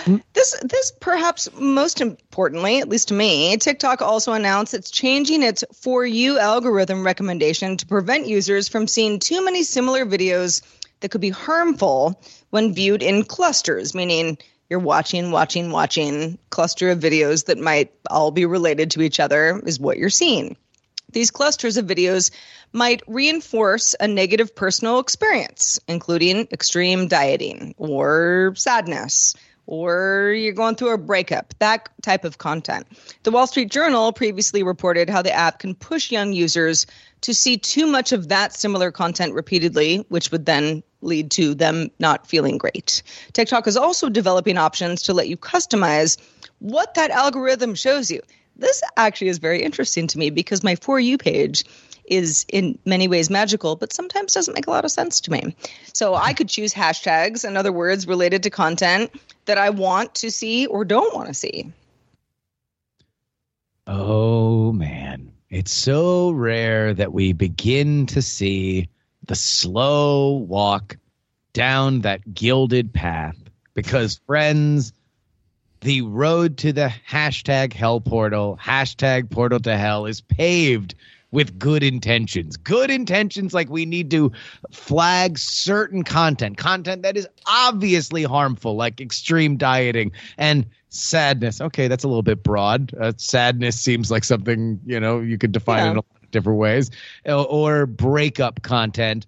Yeah. 0.07 0.17
This 0.33 0.57
this 0.63 0.93
perhaps 1.01 1.49
most 1.59 1.99
importantly, 1.99 2.79
at 2.79 2.87
least 2.87 3.09
to 3.09 3.13
me, 3.13 3.57
TikTok 3.57 4.01
also 4.01 4.31
announced 4.31 4.73
it's 4.73 4.89
changing 4.89 5.43
its 5.43 5.65
for 5.81 6.05
you 6.05 6.39
algorithm 6.39 7.05
recommendation 7.05 7.75
to 7.75 7.85
prevent 7.85 8.25
users 8.25 8.69
from 8.69 8.87
seeing 8.87 9.19
too 9.19 9.43
many 9.43 9.63
similar 9.63 10.05
videos 10.05 10.61
that 11.01 11.11
could 11.11 11.19
be 11.19 11.29
harmful 11.29 12.21
when 12.51 12.73
viewed 12.73 13.03
in 13.03 13.23
clusters, 13.23 13.93
meaning 13.93 14.37
you're 14.69 14.79
watching, 14.79 15.31
watching, 15.31 15.71
watching 15.71 16.37
cluster 16.49 16.89
of 16.89 16.99
videos 16.99 17.45
that 17.45 17.57
might 17.57 17.91
all 18.09 18.31
be 18.31 18.45
related 18.45 18.91
to 18.91 19.01
each 19.01 19.19
other 19.19 19.61
is 19.65 19.79
what 19.79 19.97
you're 19.97 20.09
seeing. 20.09 20.57
These 21.13 21.31
clusters 21.31 21.77
of 21.77 21.85
videos 21.85 22.31
might 22.73 23.01
reinforce 23.07 23.95
a 23.99 24.07
negative 24.07 24.53
personal 24.55 24.99
experience, 24.99 25.79
including 25.87 26.47
extreme 26.51 27.07
dieting 27.07 27.73
or 27.77 28.53
sadness, 28.55 29.33
or 29.67 30.33
you're 30.37 30.53
going 30.53 30.75
through 30.75 30.93
a 30.93 30.97
breakup, 30.97 31.53
that 31.59 31.89
type 32.01 32.23
of 32.23 32.37
content. 32.37 32.87
The 33.23 33.31
Wall 33.31 33.47
Street 33.47 33.69
Journal 33.69 34.13
previously 34.13 34.63
reported 34.63 35.09
how 35.09 35.21
the 35.21 35.31
app 35.31 35.59
can 35.59 35.75
push 35.75 36.11
young 36.11 36.33
users 36.33 36.85
to 37.21 37.33
see 37.33 37.57
too 37.57 37.87
much 37.87 38.11
of 38.11 38.29
that 38.29 38.53
similar 38.53 38.91
content 38.91 39.33
repeatedly, 39.33 40.05
which 40.09 40.31
would 40.31 40.45
then 40.45 40.83
lead 41.01 41.31
to 41.31 41.53
them 41.53 41.89
not 41.99 42.27
feeling 42.27 42.57
great. 42.57 43.03
TikTok 43.33 43.67
is 43.67 43.77
also 43.77 44.09
developing 44.09 44.57
options 44.57 45.03
to 45.03 45.13
let 45.13 45.27
you 45.27 45.37
customize 45.37 46.17
what 46.59 46.95
that 46.95 47.11
algorithm 47.11 47.75
shows 47.75 48.09
you. 48.09 48.21
This 48.57 48.81
actually 48.97 49.27
is 49.27 49.37
very 49.37 49.61
interesting 49.61 50.07
to 50.07 50.17
me 50.17 50.29
because 50.29 50.63
my 50.63 50.75
For 50.75 50.99
You 50.99 51.17
page 51.17 51.63
is 52.05 52.45
in 52.49 52.79
many 52.85 53.07
ways 53.07 53.29
magical, 53.29 53.75
but 53.75 53.93
sometimes 53.93 54.33
doesn't 54.33 54.53
make 54.53 54.67
a 54.67 54.71
lot 54.71 54.85
of 54.85 54.91
sense 54.91 55.21
to 55.21 55.31
me. 55.31 55.55
So 55.93 56.15
I 56.15 56.33
could 56.33 56.49
choose 56.49 56.73
hashtags 56.73 57.43
and 57.43 57.57
other 57.57 57.71
words 57.71 58.07
related 58.07 58.43
to 58.43 58.49
content 58.49 59.11
that 59.45 59.57
I 59.57 59.69
want 59.69 60.15
to 60.15 60.31
see 60.31 60.65
or 60.67 60.85
don't 60.85 61.13
want 61.13 61.27
to 61.27 61.33
see. 61.33 61.71
Oh 63.85 64.71
man, 64.71 65.31
it's 65.49 65.71
so 65.71 66.31
rare 66.31 66.93
that 66.93 67.13
we 67.13 67.33
begin 67.33 68.05
to 68.07 68.21
see 68.21 68.89
the 69.25 69.35
slow 69.35 70.31
walk 70.31 70.97
down 71.53 72.01
that 72.01 72.33
gilded 72.33 72.93
path 72.93 73.37
because 73.73 74.19
friends 74.25 74.93
the 75.81 76.01
road 76.01 76.57
to 76.59 76.73
the 76.73 76.91
hashtag 77.09 77.73
hell 77.73 78.01
portal 78.01 78.57
hashtag 78.61 79.29
portal 79.29 79.59
to 79.61 79.77
hell 79.77 80.05
is 80.05 80.21
paved 80.21 80.95
with 81.31 81.59
good 81.59 81.83
intentions. 81.83 82.55
Good 82.55 82.89
intentions 82.89 83.53
like 83.53 83.69
we 83.69 83.85
need 83.85 84.09
to 84.11 84.31
flag 84.71 85.37
certain 85.37 86.03
content 86.03 86.57
content 86.57 87.03
that 87.03 87.17
is 87.17 87.27
obviously 87.47 88.23
harmful 88.23 88.75
like 88.75 89.01
extreme 89.01 89.57
dieting 89.57 90.11
and 90.37 90.65
sadness. 90.89 91.59
Okay 91.59 91.87
that's 91.87 92.03
a 92.03 92.07
little 92.07 92.23
bit 92.23 92.43
broad. 92.43 92.93
Uh, 92.99 93.11
sadness 93.17 93.79
seems 93.79 94.09
like 94.09 94.23
something 94.23 94.79
you 94.85 94.99
know 94.99 95.19
you 95.19 95.37
could 95.37 95.51
define 95.51 95.79
Yeah. 95.79 95.91
in 95.91 95.97
a 95.97 95.99
lot 95.99 96.05
of 96.23 96.31
different 96.31 96.59
ways. 96.59 96.89
Or, 97.25 97.45
or 97.45 97.85
breakup 97.85 98.61
content 98.61 99.27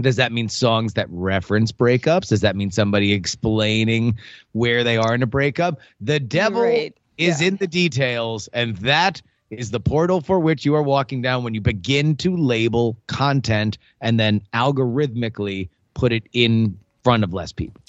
does 0.00 0.16
that 0.16 0.32
mean 0.32 0.48
songs 0.48 0.94
that 0.94 1.06
reference 1.10 1.72
breakups 1.72 2.28
does 2.28 2.40
that 2.42 2.54
mean 2.56 2.70
somebody 2.70 3.12
explaining 3.12 4.16
where 4.52 4.84
they 4.84 4.96
are 4.96 5.14
in 5.14 5.22
a 5.22 5.26
breakup 5.26 5.78
the 6.00 6.20
devil 6.20 6.62
Right. 6.62 6.94
is 7.18 7.40
Yeah. 7.40 7.48
in 7.48 7.56
the 7.56 7.66
details 7.66 8.48
and 8.52 8.76
that 8.78 9.22
is 9.50 9.70
the 9.70 9.80
portal 9.80 10.20
for 10.20 10.38
which 10.40 10.64
you 10.66 10.74
are 10.74 10.82
walking 10.82 11.22
down 11.22 11.44
when 11.44 11.54
you 11.54 11.60
begin 11.60 12.16
to 12.16 12.36
label 12.36 12.96
content 13.06 13.78
and 14.00 14.18
then 14.20 14.42
algorithmically 14.52 15.68
put 15.94 16.12
it 16.12 16.24
in 16.32 16.78
front 17.04 17.24
of 17.24 17.32
less 17.32 17.52
people 17.52 17.80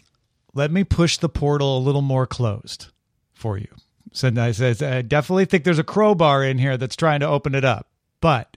Let 0.54 0.72
me 0.72 0.84
push 0.84 1.18
the 1.18 1.30
portal 1.30 1.78
a 1.78 1.80
little 1.80 2.02
more 2.02 2.26
closed 2.26 2.88
for 3.34 3.58
you. 3.58 3.68
So 4.14 4.32
I 4.38 4.52
says 4.52 4.82
I 4.82 5.02
definitely 5.02 5.46
think 5.46 5.64
there's 5.66 5.78
a 5.78 5.84
crowbar 5.84 6.44
in 6.44 6.58
here 6.58 6.78
that's 6.78 6.96
trying 6.96 7.20
to 7.20 7.28
open 7.28 7.54
it 7.54 7.66
up. 7.66 7.88
But 8.22 8.56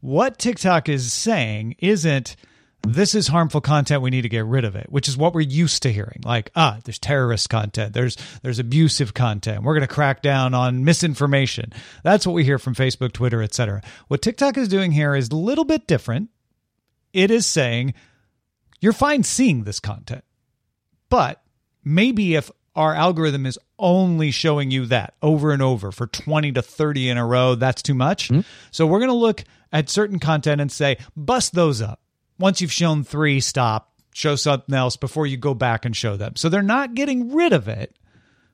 what 0.00 0.38
TikTok 0.38 0.88
is 0.88 1.12
saying 1.12 1.76
isn't 1.78 2.34
this 2.82 3.14
is 3.14 3.28
harmful 3.28 3.60
content 3.60 4.02
we 4.02 4.10
need 4.10 4.22
to 4.22 4.28
get 4.28 4.44
rid 4.44 4.64
of 4.64 4.74
it 4.74 4.86
which 4.90 5.08
is 5.08 5.16
what 5.16 5.34
we're 5.34 5.40
used 5.40 5.82
to 5.82 5.92
hearing. 5.92 6.20
Like 6.24 6.50
ah 6.56 6.78
there's 6.84 6.98
terrorist 6.98 7.48
content 7.50 7.92
there's 7.92 8.16
there's 8.42 8.58
abusive 8.58 9.14
content 9.14 9.62
we're 9.62 9.74
going 9.74 9.86
to 9.86 9.94
crack 9.94 10.22
down 10.22 10.54
on 10.54 10.84
misinformation. 10.84 11.72
That's 12.02 12.26
what 12.26 12.32
we 12.32 12.44
hear 12.44 12.58
from 12.58 12.74
facebook 12.74 13.12
twitter 13.12 13.42
etc 13.42 13.82
what 14.08 14.22
tiktok 14.22 14.56
is 14.56 14.68
doing 14.68 14.92
here 14.92 15.14
is 15.14 15.28
a 15.28 15.36
little 15.36 15.64
bit 15.64 15.86
different. 15.86 16.30
It 17.12 17.30
is 17.30 17.46
saying 17.46 17.94
you're 18.80 18.92
fine 18.92 19.22
seeing 19.22 19.64
this 19.64 19.80
content 19.80 20.24
but 21.08 21.42
maybe 21.84 22.34
if 22.34 22.50
our 22.76 22.94
algorithm 22.94 23.46
is 23.46 23.58
only 23.78 24.30
showing 24.30 24.70
you 24.70 24.86
that 24.86 25.14
over 25.22 25.52
and 25.52 25.60
over 25.60 25.90
for 25.90 26.06
20 26.06 26.52
to 26.52 26.62
30 26.62 27.08
in 27.10 27.18
a 27.18 27.26
row, 27.26 27.54
that's 27.54 27.82
too 27.82 27.94
much. 27.94 28.30
So 28.70 28.86
we're 28.86 29.00
going 29.00 29.10
to 29.10 29.14
look 29.14 29.44
at 29.72 29.90
certain 29.90 30.18
content 30.18 30.60
and 30.60 30.70
say, 30.70 30.96
bust 31.16 31.54
those 31.54 31.82
up. 31.82 31.99
Once 32.40 32.60
you've 32.60 32.72
shown 32.72 33.04
three, 33.04 33.38
stop. 33.40 33.86
show 34.12 34.34
something 34.34 34.74
else 34.74 34.96
before 34.96 35.24
you 35.24 35.36
go 35.36 35.54
back 35.54 35.84
and 35.84 35.94
show 35.96 36.16
them. 36.16 36.34
So 36.34 36.48
they're 36.48 36.62
not 36.62 36.94
getting 36.94 37.32
rid 37.32 37.52
of 37.52 37.68
it. 37.68 37.94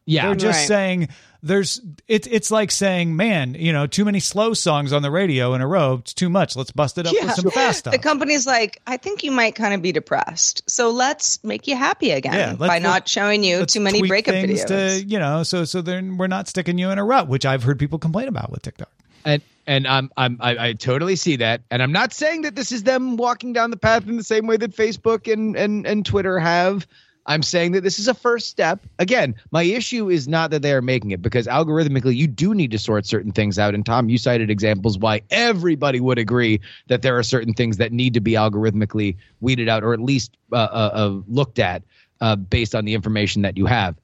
Yeah. 0.05 0.27
They're 0.27 0.35
just 0.37 0.59
Right. 0.61 0.68
saying 0.68 1.09
there's 1.42 1.81
it's 2.07 2.29
it's 2.31 2.51
like 2.51 2.70
saying, 2.70 3.16
man, 3.16 3.55
you 3.55 3.72
know, 3.72 3.87
too 3.87 4.05
many 4.05 4.20
slow 4.20 4.53
songs 4.55 4.92
on 4.92 5.01
the 5.03 5.11
radio 5.11 5.55
in 5.55 5.62
a 5.62 5.66
row. 5.66 5.94
It's 6.01 6.12
too 6.12 6.29
much. 6.29 6.55
Let's 6.57 6.70
bust 6.72 6.99
it 6.99 7.07
up 7.07 7.14
Yeah. 7.14 7.25
with 7.27 7.35
some 7.37 7.51
fast 7.51 7.79
stuff. 7.81 7.92
The 7.92 7.99
company's 7.99 8.46
like, 8.46 8.81
I 8.87 8.99
think 8.99 9.25
you 9.25 9.31
might 9.33 9.55
kind 9.55 9.72
of 9.72 9.81
be 9.83 9.92
depressed. 9.92 10.62
So 10.68 10.90
let's 10.90 11.42
make 11.42 11.66
you 11.66 11.75
happy 11.75 12.11
again 12.11 12.35
Yeah, 12.35 12.55
by 12.55 12.79
not 12.79 13.09
showing 13.09 13.42
you 13.42 13.64
too 13.64 13.81
many 13.81 14.01
tweak 14.01 14.11
breakup 14.11 14.35
things 14.35 14.62
videos. 14.64 15.01
to 15.01 15.05
you 15.07 15.18
know, 15.18 15.42
so 15.42 15.64
so 15.64 15.81
then 15.81 16.18
we're 16.18 16.27
not 16.27 16.49
sticking 16.49 16.77
you 16.79 16.90
in 16.90 16.99
a 16.99 17.05
rut, 17.05 17.29
which 17.29 17.46
I've 17.46 17.62
heard 17.62 17.79
people 17.79 17.99
complain 17.99 18.29
about 18.29 18.51
with 18.53 18.61
TikTok. 18.62 18.90
and 19.25 19.40
and 19.66 19.87
I'm 19.87 20.11
I'm 20.16 20.38
I, 20.40 20.68
I 20.68 20.72
totally 20.74 21.16
see 21.16 21.37
that, 21.37 21.62
and 21.70 21.83
I'm 21.83 21.92
not 21.92 22.12
saying 22.12 22.42
that 22.42 22.55
this 22.55 22.72
is 22.72 22.85
them 22.85 23.16
walking 23.16 23.52
down 23.52 23.70
the 23.70 23.76
path 23.76 24.07
in 24.09 24.16
the 24.16 24.24
same 24.24 24.46
way 24.46 24.57
that 24.57 24.72
Facebook 24.72 25.33
and 25.33 25.57
and 25.57 25.87
and 25.87 26.05
Twitter 26.05 26.38
have. 26.38 26.87
I'm 27.29 27.42
saying 27.42 27.72
that 27.72 27.83
this 27.83 27.98
is 27.98 28.07
a 28.07 28.14
first 28.14 28.48
step. 28.48 28.87
Again, 29.00 29.35
my 29.50 29.64
issue 29.64 30.09
is 30.09 30.29
not 30.29 30.50
that 30.52 30.62
they 30.62 30.72
are 30.72 30.81
making 30.81 31.11
it 31.11 31.20
because 31.20 31.48
algorithmically 31.48 32.14
you 32.14 32.29
do 32.29 32.55
need 32.55 32.70
to 32.70 32.79
sort 32.79 33.05
certain 33.05 33.33
things 33.33 33.59
out. 33.59 33.74
And 33.74 33.85
Tom, 33.85 34.09
you 34.09 34.16
cited 34.16 34.48
examples 34.48 34.96
why 34.96 35.22
everybody 35.31 35.98
would 35.98 36.18
agree 36.18 36.61
that 36.87 37.02
there 37.02 37.18
are 37.18 37.24
certain 37.24 37.52
things 37.52 37.79
that 37.79 37.92
need 37.92 38.14
to 38.14 38.20
be 38.20 38.33
algorithmically 38.33 39.16
weeded 39.40 39.68
out 39.68 39.83
or 39.83 39.92
at 39.92 40.00
least 40.00 40.37
uh, 40.52 40.57
uh, 40.57 40.90
uh, 40.94 41.20
looked 41.26 41.59
at 41.59 41.83
uh, 42.20 42.37
based 42.37 42.76
on 42.76 42.85
the 42.85 42.94
information 42.94 43.42
that 43.42 43.57
you 43.57 43.66
have. 43.66 43.96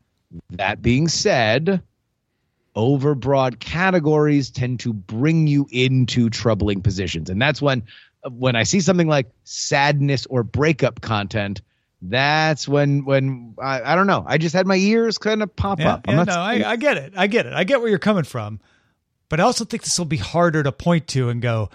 That 0.51 0.83
being 0.83 1.07
said, 1.07 1.81
overbroad 2.77 3.61
categories 3.61 4.51
tend 4.51 4.81
to 4.81 4.93
bring 4.93 5.47
you 5.47 5.67
into 5.71 6.31
troubling 6.31 6.81
positions 6.81 7.29
and 7.29 7.41
that's 7.41 7.61
when 7.61 7.83
when 8.31 8.57
i 8.57 8.63
see 8.63 8.81
something 8.81 9.09
like 9.09 9.31
sadness 9.45 10.25
or 10.27 10.43
breakup 10.43 11.01
content 11.01 11.61
that's 12.01 12.67
when 12.67 13.05
when 13.05 13.55
i, 13.63 13.93
I 13.93 13.95
don't 13.95 14.07
know 14.07 14.25
i 14.27 14.39
just 14.39 14.55
had 14.55 14.67
my 14.67 14.77
ears 14.77 15.19
kind 15.19 15.43
of 15.43 15.55
pop 15.55 15.81
Yeah, 15.81 15.93
up 15.95 16.09
I'm 16.09 16.17
yeah, 16.17 16.25
no, 16.25 16.33
I, 16.33 16.71
I 16.71 16.77
get 16.77 16.97
it. 16.97 17.13
I 17.17 17.27
get 17.27 17.47
it. 17.47 17.53
I 17.53 17.65
get 17.65 17.81
where 17.81 17.91
you're 17.91 17.99
coming 17.99 18.25
from, 18.25 18.59
but 19.29 19.39
I 19.39 19.43
also 19.45 19.65
think 19.65 19.83
this 19.83 19.99
will 19.99 20.07
be 20.07 20.17
harder 20.17 20.63
to 20.63 20.73
point 20.73 21.07
to 21.09 21.29
and 21.29 21.41
go, 21.43 21.69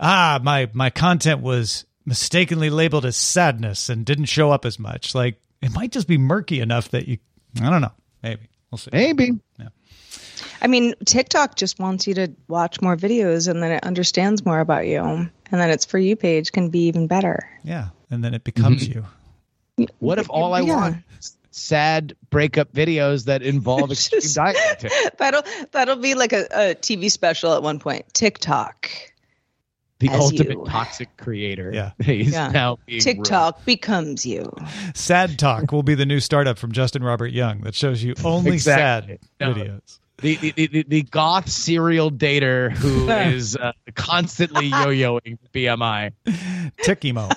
ah, 0.00 0.40
my 0.42 0.68
my 0.72 0.90
content 0.90 1.42
was 1.42 1.84
mistakenly 2.06 2.70
labeled 2.70 3.04
as 3.04 3.16
sadness 3.16 3.88
and 3.88 4.04
didn't 4.06 4.24
show 4.26 4.50
up 4.50 4.64
as 4.64 4.78
much. 4.78 5.14
Like 5.14 5.40
it 5.62 5.72
might 5.74 5.92
just 5.92 6.08
be 6.08 6.18
murky 6.18 6.60
enough 6.60 6.88
that 6.90 7.06
you, 7.06 7.18
I 7.60 7.68
don't 7.70 7.80
know, 7.82 7.92
maybe 8.22 8.48
we'll 8.70 8.78
see. 8.78 8.90
maybe 8.92 9.32
I 10.62 10.66
mean, 10.66 10.94
TikTok 11.04 11.56
just 11.56 11.78
wants 11.78 12.06
you 12.06 12.14
to 12.14 12.28
watch 12.48 12.80
more 12.80 12.96
videos 12.96 13.48
and 13.48 13.62
then 13.62 13.70
it 13.72 13.84
understands 13.84 14.44
more 14.44 14.60
about 14.60 14.86
you. 14.86 15.00
And 15.00 15.30
then 15.60 15.70
its 15.70 15.84
For 15.84 15.98
You 15.98 16.16
page 16.16 16.52
can 16.52 16.68
be 16.68 16.80
even 16.86 17.06
better. 17.06 17.48
Yeah, 17.64 17.88
and 18.10 18.22
then 18.24 18.34
it 18.34 18.44
becomes 18.44 18.88
Mm-hmm. 18.88 18.98
you. 19.80 19.86
what 20.00 20.18
if 20.18 20.28
all 20.28 20.54
i 20.54 20.60
Yeah. 20.60 20.74
want 20.74 20.96
sad 21.50 22.14
breakup 22.30 22.72
videos 22.72 23.24
that 23.26 23.42
involve 23.42 23.90
extreme 23.92 24.20
Just- 24.22 24.34
diet? 24.36 24.84
That'll 25.18 25.42
that'll 25.72 25.96
be 25.96 26.14
like 26.14 26.32
a, 26.32 26.46
a 26.52 26.74
TV 26.74 27.10
special 27.10 27.54
at 27.54 27.62
one 27.62 27.78
point. 27.78 28.04
TikTok. 28.12 28.90
the 30.00 30.08
As 30.10 30.20
ultimate 30.20 30.50
you. 30.50 30.64
toxic 30.68 31.16
creator 31.16 31.70
Yeah. 31.74 31.90
he's 32.04 32.32
Yeah. 32.32 32.48
now 32.50 32.78
being 32.86 33.02
ruined. 33.04 33.24
TikTok 33.24 33.64
becomes 33.64 34.24
you. 34.26 34.52
Sad 34.94 35.38
Talk 35.38 35.72
will 35.72 35.82
be 35.82 35.94
the 35.94 36.06
new 36.06 36.20
startup 36.20 36.58
from 36.58 36.70
Justin 36.72 37.02
Robert 37.02 37.28
Young 37.32 37.62
that 37.62 37.74
shows 37.74 38.02
you 38.02 38.14
only 38.24 38.52
Exactly. 38.52 39.18
sad 39.40 39.48
No. 39.48 39.54
videos. 39.54 39.98
The, 40.18 40.36
the, 40.36 40.66
the, 40.66 40.84
the, 40.88 41.02
goth 41.02 41.48
serial 41.48 42.10
dater 42.10 42.70
who 42.70 43.08
is 43.10 43.56
uh, 43.56 43.72
constantly 43.94 44.66
yo-yoing 44.66 45.38
BMI. 45.52 46.12
Tickimo. 46.82 47.32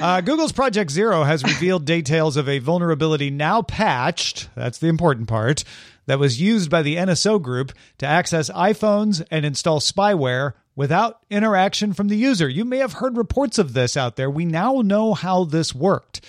Uh, 0.00 0.20
Google's 0.20 0.52
Project 0.52 0.92
Zero 0.92 1.24
has 1.24 1.42
revealed 1.42 1.84
details 1.84 2.36
of 2.36 2.48
a 2.48 2.60
vulnerability 2.60 3.30
now 3.30 3.62
patched. 3.62 4.48
That's 4.54 4.78
the 4.78 4.86
important 4.86 5.26
part. 5.26 5.64
That 6.06 6.20
was 6.20 6.40
used 6.40 6.70
by 6.70 6.82
the 6.82 6.96
NSO 6.96 7.42
group 7.42 7.72
to 7.98 8.06
access 8.06 8.48
iPhones 8.50 9.26
and 9.30 9.44
install 9.44 9.80
spyware 9.80 10.52
without 10.76 11.18
interaction 11.30 11.92
from 11.92 12.06
the 12.08 12.16
user. 12.16 12.48
You 12.48 12.64
may 12.64 12.78
have 12.78 12.94
heard 12.94 13.16
reports 13.16 13.58
of 13.58 13.72
this 13.72 13.96
out 13.96 14.14
there. 14.14 14.30
We 14.30 14.44
now 14.44 14.82
know 14.82 15.14
how 15.14 15.44
this 15.44 15.74
worked. 15.74 16.24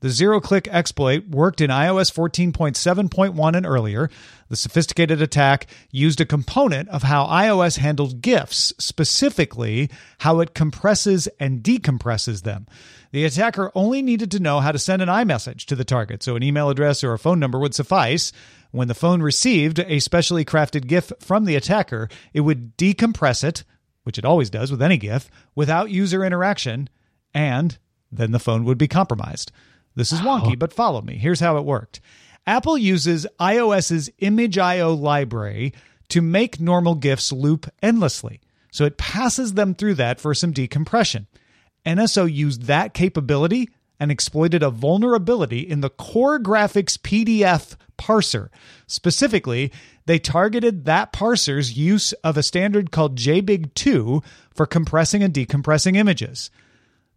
The 0.00 0.08
zero 0.08 0.40
click 0.40 0.66
exploit 0.68 1.28
worked 1.28 1.60
in 1.60 1.68
iOS 1.68 2.10
14.7.1 2.10 3.54
and 3.54 3.66
earlier. 3.66 4.08
The 4.48 4.56
sophisticated 4.56 5.20
attack 5.20 5.66
used 5.90 6.22
a 6.22 6.26
component 6.26 6.88
of 6.88 7.02
how 7.02 7.26
iOS 7.26 7.76
handled 7.76 8.22
GIFs, 8.22 8.72
specifically 8.78 9.90
how 10.20 10.40
it 10.40 10.54
compresses 10.54 11.28
and 11.38 11.62
decompresses 11.62 12.42
them. 12.42 12.66
The 13.12 13.26
attacker 13.26 13.70
only 13.74 14.00
needed 14.00 14.30
to 14.30 14.40
know 14.40 14.60
how 14.60 14.72
to 14.72 14.78
send 14.78 15.02
an 15.02 15.08
iMessage 15.08 15.66
to 15.66 15.76
the 15.76 15.84
target, 15.84 16.22
so 16.22 16.34
an 16.34 16.42
email 16.42 16.70
address 16.70 17.04
or 17.04 17.12
a 17.12 17.18
phone 17.18 17.38
number 17.38 17.58
would 17.58 17.74
suffice. 17.74 18.32
When 18.70 18.88
the 18.88 18.94
phone 18.94 19.20
received 19.20 19.80
a 19.80 19.98
specially 19.98 20.46
crafted 20.46 20.86
GIF 20.86 21.12
from 21.20 21.44
the 21.44 21.56
attacker, 21.56 22.08
it 22.32 22.40
would 22.40 22.78
decompress 22.78 23.44
it, 23.44 23.64
which 24.04 24.16
it 24.16 24.24
always 24.24 24.48
does 24.48 24.70
with 24.70 24.80
any 24.80 24.96
GIF, 24.96 25.28
without 25.54 25.90
user 25.90 26.24
interaction, 26.24 26.88
and 27.34 27.76
then 28.10 28.30
the 28.30 28.38
phone 28.38 28.64
would 28.64 28.78
be 28.78 28.88
compromised. 28.88 29.52
This 29.94 30.12
is 30.12 30.20
wonky, 30.20 30.58
but 30.58 30.72
follow 30.72 31.02
me. 31.02 31.16
Here's 31.16 31.40
how 31.40 31.56
it 31.56 31.64
worked. 31.64 32.00
Apple 32.46 32.78
uses 32.78 33.26
iOS's 33.38 34.10
Image.io 34.18 34.94
library 34.94 35.72
to 36.08 36.22
make 36.22 36.60
normal 36.60 36.94
GIFs 36.94 37.32
loop 37.32 37.70
endlessly. 37.82 38.40
So 38.72 38.84
it 38.84 38.98
passes 38.98 39.54
them 39.54 39.74
through 39.74 39.94
that 39.94 40.20
for 40.20 40.34
some 40.34 40.52
decompression. 40.52 41.26
NSO 41.84 42.32
used 42.32 42.62
that 42.62 42.94
capability 42.94 43.68
and 43.98 44.10
exploited 44.10 44.62
a 44.62 44.70
vulnerability 44.70 45.60
in 45.60 45.80
the 45.80 45.90
Core 45.90 46.38
Graphics 46.38 46.96
PDF 46.96 47.76
parser. 47.98 48.48
Specifically, 48.86 49.70
they 50.06 50.18
targeted 50.18 50.86
that 50.86 51.12
parser's 51.12 51.76
use 51.76 52.12
of 52.24 52.36
a 52.36 52.42
standard 52.42 52.90
called 52.90 53.18
JBig2 53.18 54.24
for 54.54 54.66
compressing 54.66 55.22
and 55.22 55.34
decompressing 55.34 55.96
images. 55.96 56.50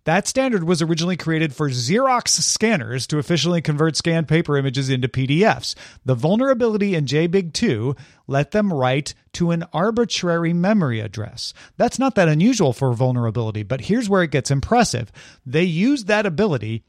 That 0.05 0.27
standard 0.27 0.65
was 0.65 0.81
originally 0.81 1.15
created 1.15 1.55
for 1.55 1.69
Xerox 1.69 2.29
scanners 2.29 3.07
to 3.07 3.19
efficiently 3.19 3.61
convert 3.61 3.95
scanned 3.95 4.27
paper 4.27 4.57
images 4.57 4.89
into 4.89 5.07
PDFs. 5.07 5.75
The 6.03 6.15
vulnerability 6.15 6.93
in 6.93 7.05
JBig2 7.05 7.97
let 8.27 8.51
them 8.51 8.73
write 8.73 9.13
to 9.33 9.51
an 9.51 9.63
arbitrary 9.71 10.51
memory 10.51 10.99
address. 10.99 11.53
That's 11.77 11.99
not 11.99 12.15
that 12.15 12.27
unusual 12.27 12.73
for 12.73 12.91
vulnerability, 12.93 13.63
but 13.63 13.81
here's 13.81 14.09
where 14.09 14.23
it 14.23 14.31
gets 14.31 14.51
impressive. 14.51 15.09
They 15.45 15.63
used 15.63 16.07
that 16.07 16.25
ability 16.25 16.83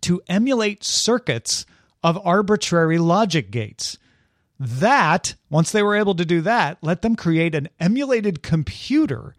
to 0.00 0.22
emulate 0.26 0.82
circuits 0.82 1.66
of 2.02 2.18
arbitrary 2.26 2.98
logic 2.98 3.50
gates. 3.50 3.98
That, 4.58 5.34
once 5.50 5.72
they 5.72 5.82
were 5.82 5.96
able 5.96 6.14
to 6.14 6.24
do 6.24 6.40
that, 6.42 6.78
let 6.80 7.02
them 7.02 7.16
create 7.16 7.54
an 7.54 7.68
emulated 7.78 8.42
computer 8.42 9.34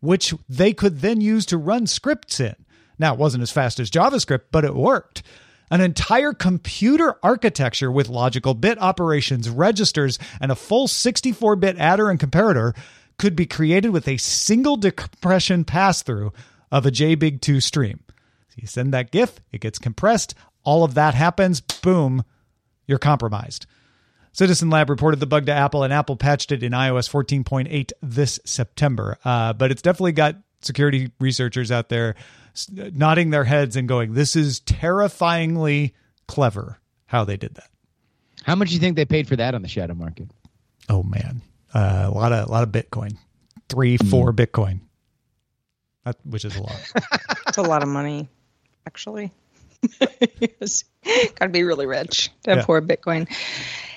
which 0.00 0.34
they 0.48 0.72
could 0.72 1.00
then 1.00 1.20
use 1.20 1.46
to 1.46 1.58
run 1.58 1.86
scripts 1.86 2.40
in. 2.40 2.54
Now, 2.98 3.14
it 3.14 3.18
wasn't 3.18 3.42
as 3.42 3.50
fast 3.50 3.80
as 3.80 3.90
JavaScript, 3.90 4.44
but 4.50 4.64
it 4.64 4.74
worked. 4.74 5.22
An 5.70 5.80
entire 5.80 6.32
computer 6.32 7.16
architecture 7.22 7.90
with 7.90 8.08
logical 8.08 8.54
bit 8.54 8.80
operations, 8.80 9.50
registers, 9.50 10.18
and 10.40 10.52
a 10.52 10.56
full 10.56 10.86
64 10.86 11.56
bit 11.56 11.76
adder 11.78 12.08
and 12.08 12.20
comparator 12.20 12.76
could 13.18 13.34
be 13.34 13.46
created 13.46 13.90
with 13.90 14.06
a 14.06 14.16
single 14.18 14.76
decompression 14.76 15.64
pass 15.64 16.02
through 16.02 16.32
of 16.70 16.86
a 16.86 16.90
JBig2 16.90 17.62
stream. 17.62 18.00
So 18.48 18.56
you 18.58 18.66
send 18.66 18.94
that 18.94 19.10
GIF, 19.10 19.40
it 19.52 19.60
gets 19.60 19.78
compressed, 19.78 20.34
all 20.62 20.84
of 20.84 20.94
that 20.94 21.14
happens, 21.14 21.60
boom, 21.60 22.24
you're 22.86 22.98
compromised. 22.98 23.66
Citizen 24.36 24.68
Lab 24.68 24.90
reported 24.90 25.18
the 25.18 25.26
bug 25.26 25.46
to 25.46 25.52
Apple, 25.52 25.82
and 25.82 25.94
Apple 25.94 26.14
patched 26.14 26.52
it 26.52 26.62
in 26.62 26.72
iOS 26.72 27.08
14.8 27.08 27.90
this 28.02 28.38
September. 28.44 29.16
Uh, 29.24 29.54
but 29.54 29.70
it's 29.70 29.80
definitely 29.80 30.12
got 30.12 30.36
security 30.60 31.10
researchers 31.18 31.70
out 31.72 31.88
there 31.88 32.16
nodding 32.68 33.30
their 33.30 33.44
heads 33.44 33.76
and 33.76 33.88
going, 33.88 34.12
"This 34.12 34.36
is 34.36 34.60
terrifyingly 34.60 35.94
clever 36.28 36.78
how 37.06 37.24
they 37.24 37.38
did 37.38 37.54
that." 37.54 37.70
How 38.44 38.54
much 38.56 38.68
do 38.68 38.74
you 38.74 38.80
think 38.80 38.96
they 38.96 39.06
paid 39.06 39.26
for 39.26 39.36
that 39.36 39.54
on 39.54 39.62
the 39.62 39.68
shadow 39.68 39.94
market? 39.94 40.28
Oh 40.90 41.02
man, 41.02 41.40
uh, 41.72 42.04
a 42.06 42.10
lot 42.10 42.32
of 42.32 42.46
a 42.46 42.50
lot 42.52 42.62
of 42.62 42.68
Bitcoin, 42.68 43.16
three, 43.70 43.96
four 43.96 44.34
Bitcoin, 44.34 44.80
that, 46.04 46.16
which 46.24 46.44
is 46.44 46.54
a 46.56 46.62
lot. 46.62 46.92
It's 47.48 47.56
a 47.58 47.62
lot 47.62 47.82
of 47.82 47.88
money, 47.88 48.28
actually. 48.86 49.32
Got 50.00 51.38
to 51.40 51.48
be 51.48 51.62
really 51.62 51.86
rich 51.86 52.30
to 52.42 52.50
have 52.50 52.58
Yeah. 52.58 52.64
four 52.66 52.82
Bitcoin. 52.82 53.28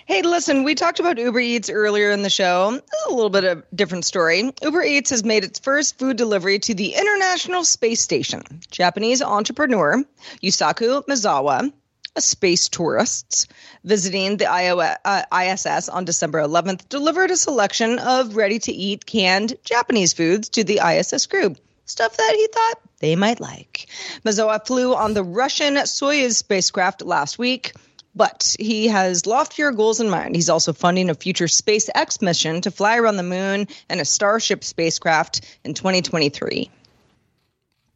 Hey, 0.09 0.23
listen, 0.23 0.63
we 0.63 0.73
talked 0.73 0.99
about 0.99 1.19
Uber 1.19 1.39
Eats 1.39 1.69
earlier 1.69 2.09
in 2.09 2.23
the 2.23 2.31
show. 2.31 2.81
A 3.07 3.13
little 3.13 3.29
bit 3.29 3.43
of 3.43 3.59
a 3.59 3.75
different 3.75 4.05
story. 4.05 4.51
Uber 4.59 4.81
Eats 4.81 5.11
has 5.11 5.23
made 5.23 5.43
its 5.43 5.59
first 5.59 5.99
food 5.99 6.17
delivery 6.17 6.57
to 6.57 6.73
the 6.73 6.95
International 6.95 7.63
Space 7.63 8.01
Station. 8.01 8.41
Japanese 8.71 9.21
entrepreneur 9.21 10.03
Yusaku 10.41 11.05
Maezawa, 11.05 11.71
a 12.15 12.21
space 12.21 12.69
tourist 12.69 13.51
visiting 13.83 14.37
the 14.37 14.49
uh, 14.49 15.25
ISS 15.31 15.89
on 15.89 16.05
December 16.05 16.39
11th, 16.39 16.89
delivered 16.89 17.29
a 17.29 17.37
selection 17.37 17.99
of 17.99 18.35
ready 18.35 18.57
to 18.57 18.71
eat 18.71 19.05
canned 19.05 19.57
Japanese 19.63 20.13
foods 20.13 20.49
to 20.49 20.63
the 20.63 20.79
ISS 20.83 21.27
crew. 21.27 21.55
stuff 21.85 22.17
that 22.17 22.33
he 22.35 22.47
thought 22.47 22.81
they 22.97 23.15
might 23.15 23.39
like. 23.39 23.85
Maezawa 24.25 24.65
flew 24.65 24.95
on 24.95 25.13
the 25.13 25.23
Russian 25.23 25.75
Soyuz 25.75 26.33
spacecraft 26.33 27.03
last 27.03 27.37
week, 27.37 27.73
but 28.19 28.53
he 28.59 28.89
has 28.89 29.25
loftier 29.25 29.71
goals 29.71 30.01
in 30.01 30.09
mind. 30.09 30.35
He's 30.35 30.49
also 30.49 30.73
funding 30.73 31.09
a 31.09 31.15
future 31.15 31.45
SpaceX 31.45 32.21
mission 32.21 32.59
to 32.59 32.69
fly 32.69 32.97
around 32.97 33.15
the 33.15 33.23
moon 33.23 33.65
and 33.87 34.01
a 34.01 34.05
Starship 34.05 34.65
spacecraft 34.65 35.57
in 35.63 35.73
2023. 35.73 36.69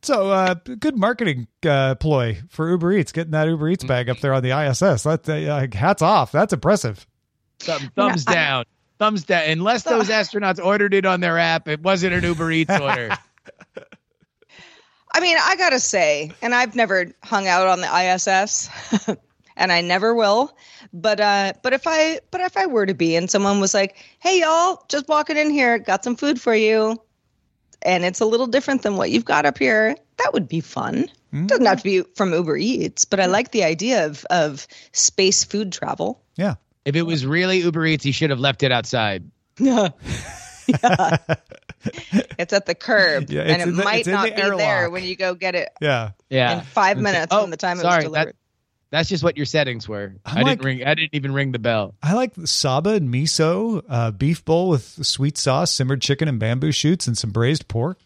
So, 0.01 0.31
uh, 0.31 0.53
good 0.53 0.97
marketing 0.97 1.47
uh, 1.65 1.95
ploy 1.95 2.41
for 2.47 2.69
Uber 2.69 2.93
Eats, 2.93 3.12
getting 3.12 3.31
that 3.31 3.49
Uber 3.49 3.67
Eats 3.67 3.83
bag 3.83 4.07
up 4.07 4.21
there 4.21 4.33
on 4.33 4.43
the 4.43 4.57
ISS. 4.57 5.03
That's 5.03 5.27
uh, 5.27 5.67
hats 5.73 6.01
off. 6.01 6.31
That's 6.31 6.53
impressive. 6.53 7.05
Thumb, 7.59 7.91
thumbs 7.93 8.23
I, 8.25 8.33
down. 8.33 8.65
thumbs 8.99 9.25
down. 9.25 9.49
Unless 9.49 9.83
those 9.83 10.07
astronauts 10.07 10.63
ordered 10.63 10.93
it 10.93 11.05
on 11.05 11.19
their 11.19 11.38
app, 11.38 11.67
it 11.67 11.81
wasn't 11.81 12.13
an 12.13 12.23
Uber 12.23 12.49
Eats 12.49 12.79
order. 12.79 13.09
I 15.13 15.19
mean, 15.19 15.36
I 15.38 15.57
gotta 15.57 15.81
say, 15.81 16.31
and 16.41 16.55
I've 16.55 16.77
never 16.77 17.12
hung 17.21 17.45
out 17.45 17.67
on 17.67 17.81
the 17.81 17.88
ISS, 17.88 18.69
and 19.55 19.71
I 19.71 19.81
never 19.81 20.13
will. 20.13 20.55
But 20.93 21.19
uh, 21.19 21.53
but 21.61 21.73
if 21.73 21.83
I 21.85 22.19
but 22.31 22.41
if 22.41 22.57
I 22.57 22.65
were 22.65 22.85
to 22.85 22.93
be, 22.93 23.15
and 23.15 23.29
someone 23.29 23.59
was 23.59 23.73
like, 23.73 23.97
"Hey, 24.19 24.41
y'all, 24.41 24.83
just 24.89 25.07
walking 25.07 25.37
in 25.37 25.49
here, 25.49 25.79
got 25.79 26.03
some 26.03 26.15
food 26.15 26.39
for 26.39 26.55
you," 26.55 27.01
and 27.81 28.03
it's 28.03 28.21
a 28.21 28.25
little 28.25 28.47
different 28.47 28.81
than 28.81 28.97
what 28.97 29.11
you've 29.11 29.25
got 29.25 29.45
up 29.45 29.57
here, 29.57 29.95
that 30.17 30.33
would 30.33 30.47
be 30.47 30.61
fun. 30.61 31.09
Mm-hmm. 31.33 31.47
Doesn't 31.47 31.65
have 31.65 31.79
to 31.79 31.83
be 31.83 32.01
from 32.15 32.33
Uber 32.33 32.57
Eats, 32.57 33.05
but 33.05 33.19
I 33.19 33.25
like 33.25 33.51
the 33.51 33.63
idea 33.63 34.05
of 34.05 34.25
of 34.29 34.67
space 34.91 35.43
food 35.43 35.71
travel. 35.71 36.21
Yeah. 36.35 36.55
If 36.85 36.95
it 36.95 37.03
was 37.03 37.25
really 37.25 37.59
Uber 37.59 37.85
Eats, 37.85 38.03
he 38.03 38.11
should 38.11 38.29
have 38.29 38.39
left 38.39 38.61
it 38.61 38.71
outside. 38.71 39.23
yeah. 39.57 39.89
it's 42.37 42.53
at 42.53 42.65
the 42.65 42.75
curb, 42.75 43.29
yeah, 43.29 43.41
and 43.41 43.61
it 43.61 43.65
the, 43.65 43.83
might 43.83 44.07
not 44.07 44.25
the 44.25 44.31
be 44.31 44.41
airlock. 44.41 44.57
there 44.59 44.89
when 44.89 45.03
you 45.03 45.15
go 45.15 45.35
get 45.35 45.55
it. 45.55 45.69
Yeah, 45.81 46.11
yeah. 46.29 46.59
In 46.59 46.61
five 46.61 46.97
minutes 46.97 47.27
oh, 47.31 47.41
from 47.41 47.49
the 47.51 47.57
time 47.57 47.77
sorry, 47.77 48.05
it 48.05 48.09
was 48.09 48.13
delivered. 48.13 48.35
That, 48.93 48.99
that's 48.99 49.10
just 49.10 49.23
what 49.23 49.38
your 49.38 49.47
settings 49.47 49.89
were. 49.89 50.13
I'm 50.23 50.38
I 50.38 50.49
did 50.51 50.60
not 50.60 50.65
ring. 50.65 50.84
I 50.84 50.93
didn't 50.93 51.15
even 51.15 51.34
ring 51.34 51.51
the 51.51 51.58
bell. 51.58 51.95
I 52.03 52.13
like 52.13 52.34
saba 52.45 52.91
and 52.91 53.12
miso, 53.12 53.82
uh, 53.89 54.12
beef 54.12 54.45
bowl 54.45 54.69
with 54.69 54.84
sweet 55.03 55.36
sauce, 55.36 55.71
simmered 55.71 55.99
chicken 55.99 56.27
and 56.27 56.39
bamboo 56.39 56.71
shoots, 56.71 57.08
and 57.08 57.17
some 57.17 57.32
braised 57.32 57.67
pork. 57.67 57.97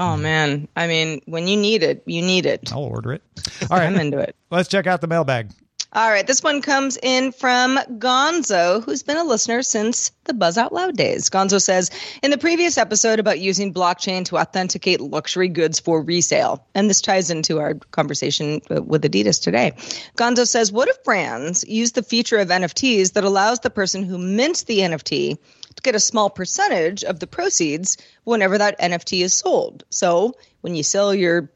Oh 0.00 0.16
man, 0.16 0.66
I 0.74 0.88
mean, 0.88 1.22
when 1.26 1.46
you 1.46 1.56
need 1.56 1.84
it, 1.84 2.02
you 2.06 2.20
need 2.20 2.46
it. 2.46 2.72
I'll 2.72 2.82
order 2.82 3.12
it. 3.12 3.22
All 3.70 3.78
right, 3.78 3.86
I'm 3.86 3.94
into 3.94 4.18
it. 4.18 4.34
Let's 4.50 4.68
check 4.68 4.88
out 4.88 5.02
the 5.02 5.06
mailbag. 5.06 5.52
All 5.94 6.08
right, 6.08 6.26
this 6.26 6.42
one 6.42 6.62
comes 6.62 6.96
in 7.02 7.32
from 7.32 7.76
Gonzo, 7.76 8.82
who's 8.82 9.02
been 9.02 9.18
a 9.18 9.24
listener 9.24 9.60
since 9.60 10.10
the 10.24 10.32
Buzz 10.32 10.56
Out 10.56 10.72
Loud 10.72 10.96
days. 10.96 11.28
Gonzo 11.28 11.60
says, 11.60 11.90
in 12.22 12.30
the 12.30 12.38
previous 12.38 12.78
episode 12.78 13.18
about 13.18 13.40
using 13.40 13.74
blockchain 13.74 14.24
to 14.24 14.38
authenticate 14.38 15.02
luxury 15.02 15.48
goods 15.48 15.80
for 15.80 16.00
resale, 16.00 16.66
and 16.74 16.88
this 16.88 17.02
ties 17.02 17.30
into 17.30 17.58
our 17.58 17.74
conversation 17.74 18.62
with 18.70 19.02
Adidas 19.02 19.42
today. 19.42 19.72
Gonzo 20.16 20.48
says, 20.48 20.72
what 20.72 20.88
if 20.88 21.04
brands 21.04 21.62
use 21.68 21.92
the 21.92 22.02
feature 22.02 22.38
of 22.38 22.48
NFTs 22.48 23.12
that 23.12 23.24
allows 23.24 23.60
the 23.60 23.68
person 23.68 24.02
who 24.02 24.16
mints 24.16 24.62
the 24.62 24.78
NFT 24.78 25.36
to 25.74 25.82
get 25.82 25.94
a 25.94 26.00
small 26.00 26.30
percentage 26.30 27.04
of 27.04 27.20
the 27.20 27.26
proceeds 27.26 27.98
whenever 28.24 28.56
that 28.56 28.80
NFT 28.80 29.22
is 29.22 29.34
sold? 29.34 29.84
So 29.90 30.36
when 30.62 30.74
you 30.74 30.84
sell 30.84 31.14
your 31.14 31.50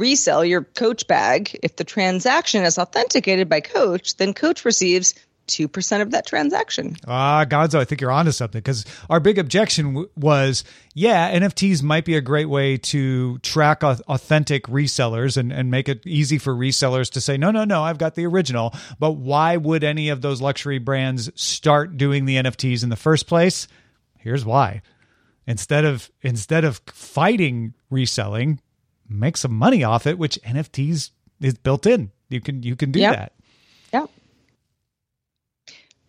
resell 0.00 0.44
your 0.44 0.64
Coach 0.64 1.06
bag, 1.06 1.56
if 1.62 1.76
the 1.76 1.84
transaction 1.84 2.64
is 2.64 2.78
authenticated 2.78 3.48
by 3.48 3.60
Coach, 3.60 4.16
then 4.16 4.32
Coach 4.34 4.64
receives 4.64 5.14
2% 5.46 6.00
of 6.00 6.12
that 6.12 6.26
transaction. 6.26 6.96
Ah, 7.06 7.44
Gonzo, 7.44 7.78
I 7.78 7.84
think 7.84 8.00
you're 8.00 8.10
onto 8.10 8.30
something 8.30 8.60
because 8.60 8.84
our 9.10 9.20
big 9.20 9.38
objection 9.38 9.86
w- 9.94 10.10
was 10.16 10.64
yeah, 10.94 11.36
NFTs 11.36 11.82
might 11.82 12.04
be 12.04 12.16
a 12.16 12.20
great 12.20 12.48
way 12.48 12.76
to 12.76 13.38
track 13.38 13.82
authentic 13.82 14.64
resellers 14.64 15.36
and, 15.36 15.52
and 15.52 15.70
make 15.70 15.88
it 15.88 16.06
easy 16.06 16.38
for 16.38 16.54
resellers 16.54 17.10
to 17.12 17.20
say, 17.20 17.36
no, 17.36 17.50
no, 17.50 17.64
no, 17.64 17.82
I've 17.82 17.98
got 17.98 18.14
the 18.14 18.26
original. 18.26 18.74
But 18.98 19.12
why 19.12 19.56
would 19.56 19.84
any 19.84 20.08
of 20.08 20.22
those 20.22 20.40
luxury 20.40 20.78
brands 20.78 21.30
start 21.40 21.96
doing 21.96 22.24
the 22.24 22.36
NFTs 22.36 22.82
in 22.82 22.88
the 22.88 22.96
first 22.96 23.26
place? 23.26 23.66
Here's 24.18 24.44
why. 24.44 24.82
Instead 25.46 25.84
of 25.84 26.10
instead 26.22 26.64
of 26.64 26.80
fighting 26.86 27.74
reselling, 27.90 28.60
make 29.10 29.36
some 29.36 29.52
money 29.52 29.84
off 29.84 30.06
it, 30.06 30.18
which 30.18 30.38
NFTs 30.42 31.10
is 31.40 31.54
built 31.54 31.86
in. 31.86 32.10
You 32.28 32.40
can 32.40 32.62
you 32.62 32.76
can 32.76 32.92
do 32.92 33.00
yep. 33.00 33.16
that. 33.16 33.32
Yeah. 33.92 34.06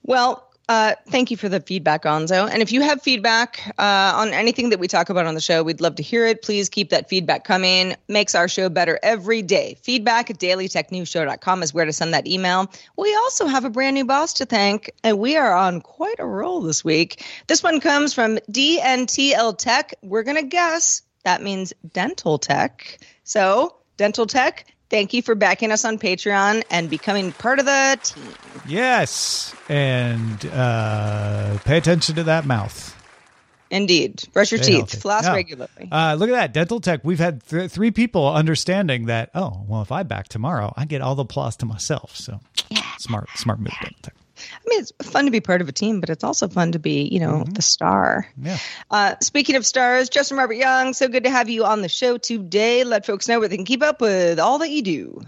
Well, 0.03 0.51
uh, 0.71 0.95
thank 1.09 1.31
you 1.31 1.35
for 1.35 1.49
the 1.49 1.59
feedback, 1.59 2.03
Gonzo. 2.03 2.49
And 2.49 2.61
if 2.61 2.71
you 2.71 2.81
have 2.81 3.01
feedback 3.01 3.73
uh, 3.77 4.13
on 4.15 4.29
anything 4.29 4.69
that 4.69 4.79
we 4.79 4.87
talk 4.87 5.09
about 5.09 5.25
on 5.25 5.33
the 5.33 5.41
show, 5.41 5.63
we'd 5.63 5.81
love 5.81 5.95
to 5.95 6.03
hear 6.03 6.25
it. 6.25 6.43
Please 6.43 6.69
keep 6.69 6.91
that 6.91 7.09
feedback 7.09 7.43
coming. 7.43 7.95
Makes 8.07 8.35
our 8.35 8.47
show 8.47 8.69
better 8.69 8.97
every 9.03 9.41
day. 9.41 9.75
Feedback 9.81 10.29
at 10.29 10.37
dailytechnewsshow.com 10.37 11.63
is 11.63 11.73
where 11.73 11.83
to 11.83 11.91
send 11.91 12.13
that 12.13 12.25
email. 12.25 12.71
We 12.95 13.13
also 13.15 13.47
have 13.47 13.65
a 13.65 13.69
brand 13.69 13.95
new 13.95 14.05
boss 14.05 14.31
to 14.35 14.45
thank, 14.45 14.89
and 15.03 15.19
we 15.19 15.35
are 15.35 15.53
on 15.53 15.81
quite 15.81 16.19
a 16.19 16.25
roll 16.25 16.61
this 16.61 16.85
week. 16.85 17.25
This 17.47 17.61
one 17.61 17.81
comes 17.81 18.13
from 18.13 18.37
DNTL 18.49 19.57
Tech. 19.57 19.95
We're 20.01 20.23
going 20.23 20.37
to 20.37 20.47
guess 20.47 21.01
that 21.23 21.41
means 21.41 21.73
dental 21.93 22.37
tech. 22.37 22.99
So, 23.23 23.75
dental 23.97 24.25
tech, 24.25 24.65
thank 24.89 25.13
you 25.13 25.21
for 25.21 25.35
backing 25.35 25.71
us 25.71 25.85
on 25.85 25.97
Patreon 25.99 26.63
and 26.69 26.89
becoming 26.89 27.31
part 27.31 27.59
of 27.59 27.65
the 27.65 27.99
team. 28.03 28.23
Yes. 28.67 29.55
And 29.69 30.45
uh, 30.47 31.57
pay 31.65 31.77
attention 31.77 32.15
to 32.15 32.23
that 32.23 32.45
mouth. 32.45 32.97
Indeed. 33.69 34.23
Brush 34.33 34.51
your 34.51 34.61
Stay 34.61 34.73
teeth, 34.73 34.79
healthy. 34.79 34.97
floss 34.97 35.25
regularly. 35.27 35.87
Uh, 35.89 36.15
look 36.15 36.29
at 36.29 36.33
that. 36.33 36.53
Dental 36.53 36.81
tech. 36.81 37.01
We've 37.05 37.19
had 37.19 37.41
th- 37.45 37.71
three 37.71 37.91
people 37.91 38.27
understanding 38.27 39.05
that, 39.05 39.31
oh, 39.33 39.63
well, 39.65 39.81
if 39.81 39.93
I 39.93 40.03
back 40.03 40.27
tomorrow, 40.27 40.73
I 40.75 40.83
get 40.83 41.01
all 41.01 41.15
the 41.15 41.23
applause 41.23 41.55
to 41.57 41.65
myself. 41.65 42.13
So, 42.15 42.41
yeah. 42.69 42.83
smart, 42.99 43.29
smart 43.35 43.59
move, 43.59 43.71
dental 43.81 43.97
tech. 44.01 44.13
I 44.53 44.69
mean, 44.69 44.81
it's 44.81 44.91
fun 45.03 45.25
to 45.25 45.31
be 45.31 45.39
part 45.39 45.61
of 45.61 45.69
a 45.69 45.71
team, 45.71 45.99
but 45.99 46.09
it's 46.09 46.23
also 46.23 46.47
fun 46.47 46.71
to 46.73 46.79
be, 46.79 47.03
you 47.03 47.19
know, 47.19 47.39
mm-hmm. 47.39 47.53
the 47.53 47.61
star. 47.61 48.27
Yeah. 48.41 48.57
Uh, 48.89 49.15
speaking 49.21 49.55
of 49.55 49.65
stars, 49.65 50.09
Justin 50.09 50.37
Robert 50.37 50.53
Young, 50.53 50.93
so 50.93 51.07
good 51.07 51.23
to 51.23 51.29
have 51.29 51.49
you 51.49 51.65
on 51.65 51.81
the 51.81 51.89
show 51.89 52.17
today. 52.17 52.83
Let 52.83 53.05
folks 53.05 53.27
know 53.27 53.39
where 53.39 53.47
they 53.47 53.57
can 53.57 53.65
keep 53.65 53.83
up 53.83 54.01
with 54.01 54.39
all 54.39 54.59
that 54.59 54.69
you 54.69 54.81
do. 54.81 55.21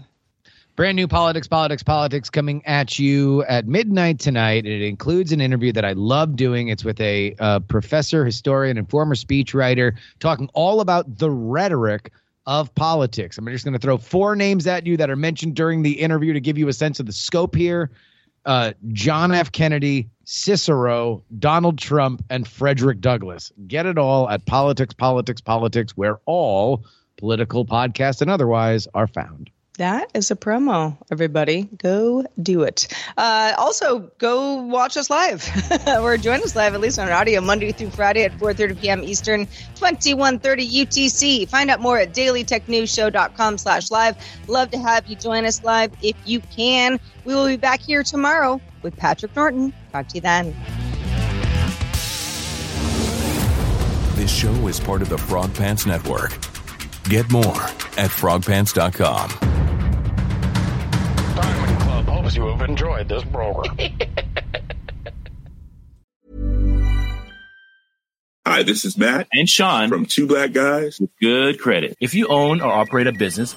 Brand 0.76 0.96
new 0.96 1.06
politics, 1.06 1.46
politics, 1.46 1.84
politics 1.84 2.30
coming 2.30 2.60
at 2.66 2.98
you 2.98 3.44
at 3.44 3.68
midnight 3.68 4.18
tonight. 4.18 4.66
It 4.66 4.82
includes 4.82 5.30
an 5.30 5.40
interview 5.40 5.70
that 5.72 5.84
I 5.84 5.92
love 5.92 6.34
doing. 6.34 6.66
It's 6.66 6.84
with 6.84 7.00
a 7.00 7.36
uh, 7.38 7.60
professor, 7.60 8.24
historian, 8.24 8.76
and 8.76 8.90
former 8.90 9.14
speechwriter 9.14 9.96
talking 10.18 10.50
all 10.52 10.80
about 10.80 11.18
the 11.18 11.30
rhetoric 11.30 12.10
of 12.46 12.74
politics. 12.74 13.38
I'm 13.38 13.46
just 13.46 13.64
going 13.64 13.74
to 13.74 13.78
throw 13.78 13.98
four 13.98 14.34
names 14.34 14.66
at 14.66 14.84
you 14.84 14.96
that 14.96 15.10
are 15.10 15.16
mentioned 15.16 15.54
during 15.54 15.82
the 15.82 15.92
interview 15.92 16.32
to 16.32 16.40
give 16.40 16.58
you 16.58 16.66
a 16.66 16.72
sense 16.72 16.98
of 16.98 17.06
the 17.06 17.12
scope 17.12 17.54
here 17.54 17.92
uh, 18.46 18.72
John 18.92 19.32
F. 19.32 19.52
Kennedy, 19.52 20.08
Cicero, 20.24 21.22
Donald 21.38 21.78
Trump, 21.78 22.24
and 22.30 22.46
Frederick 22.46 23.00
Douglass. 23.00 23.52
Get 23.66 23.86
it 23.86 23.98
all 23.98 24.28
at 24.28 24.46
Politics, 24.46 24.94
Politics, 24.94 25.40
Politics, 25.40 25.96
where 25.96 26.20
all 26.26 26.84
political 27.16 27.64
podcasts 27.64 28.20
and 28.20 28.30
otherwise 28.30 28.88
are 28.94 29.06
found. 29.06 29.50
That 29.78 30.12
is 30.14 30.30
a 30.30 30.36
promo, 30.36 30.96
everybody. 31.10 31.64
Go 31.78 32.24
do 32.40 32.62
it. 32.62 32.86
Uh, 33.16 33.54
also, 33.58 34.10
go 34.18 34.62
watch 34.62 34.96
us 34.96 35.10
live 35.10 35.44
or 36.00 36.16
join 36.16 36.40
us 36.42 36.54
live, 36.54 36.74
at 36.74 36.80
least 36.80 36.96
on 37.00 37.10
audio, 37.10 37.40
Monday 37.40 37.72
through 37.72 37.90
Friday 37.90 38.22
at 38.22 38.32
4.30 38.38 38.80
p.m. 38.80 39.02
Eastern, 39.02 39.46
2130 39.74 40.84
UTC. 40.84 41.48
Find 41.48 41.70
out 41.70 41.80
more 41.80 41.98
at 41.98 42.14
dailytechnewsshow.com 42.14 43.58
slash 43.58 43.90
live. 43.90 44.16
Love 44.46 44.70
to 44.70 44.78
have 44.78 45.08
you 45.08 45.16
join 45.16 45.44
us 45.44 45.64
live 45.64 45.92
if 46.02 46.14
you 46.24 46.38
can. 46.38 47.00
We 47.24 47.34
will 47.34 47.48
be 47.48 47.56
back 47.56 47.80
here 47.80 48.04
tomorrow 48.04 48.60
with 48.82 48.96
Patrick 48.96 49.34
Norton. 49.34 49.72
Talk 49.90 50.06
to 50.08 50.14
you 50.14 50.20
then. 50.20 50.54
This 54.14 54.32
show 54.32 54.52
is 54.68 54.78
part 54.78 55.02
of 55.02 55.08
the 55.08 55.18
Frog 55.18 55.52
Pants 55.54 55.84
Network. 55.84 56.53
Get 57.08 57.30
more 57.30 57.62
at 57.96 58.10
frogpants.com 58.10 59.54
hopes 62.24 62.36
you 62.36 62.46
have 62.46 62.68
enjoyed 62.68 63.08
this 63.08 63.24
program. 63.24 63.76
Hi, 68.46 68.62
this 68.62 68.84
is 68.84 68.98
Matt 68.98 69.26
and 69.32 69.48
Sean 69.48 69.88
from 69.88 70.04
Two 70.06 70.26
Black 70.26 70.52
Guys 70.52 71.00
with 71.00 71.10
Good 71.20 71.58
Credit. 71.58 71.96
If 72.00 72.14
you 72.14 72.28
own 72.28 72.60
or 72.60 72.70
operate 72.70 73.06
a 73.06 73.12
business, 73.12 73.54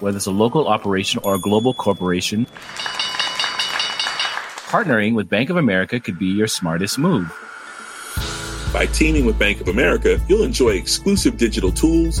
whether 0.00 0.16
it's 0.16 0.26
a 0.26 0.32
local 0.32 0.66
operation 0.66 1.20
or 1.22 1.36
a 1.36 1.38
global 1.38 1.72
corporation, 1.72 2.46
partnering 4.66 5.14
with 5.14 5.28
Bank 5.28 5.50
of 5.50 5.56
America 5.56 6.00
could 6.00 6.18
be 6.18 6.26
your 6.26 6.48
smartest 6.48 6.98
move. 6.98 7.32
By 8.72 8.86
teaming 8.86 9.24
with 9.24 9.38
Bank 9.38 9.60
of 9.60 9.68
America, 9.68 10.20
you'll 10.28 10.42
enjoy 10.42 10.70
exclusive 10.70 11.38
digital 11.38 11.72
tools, 11.72 12.20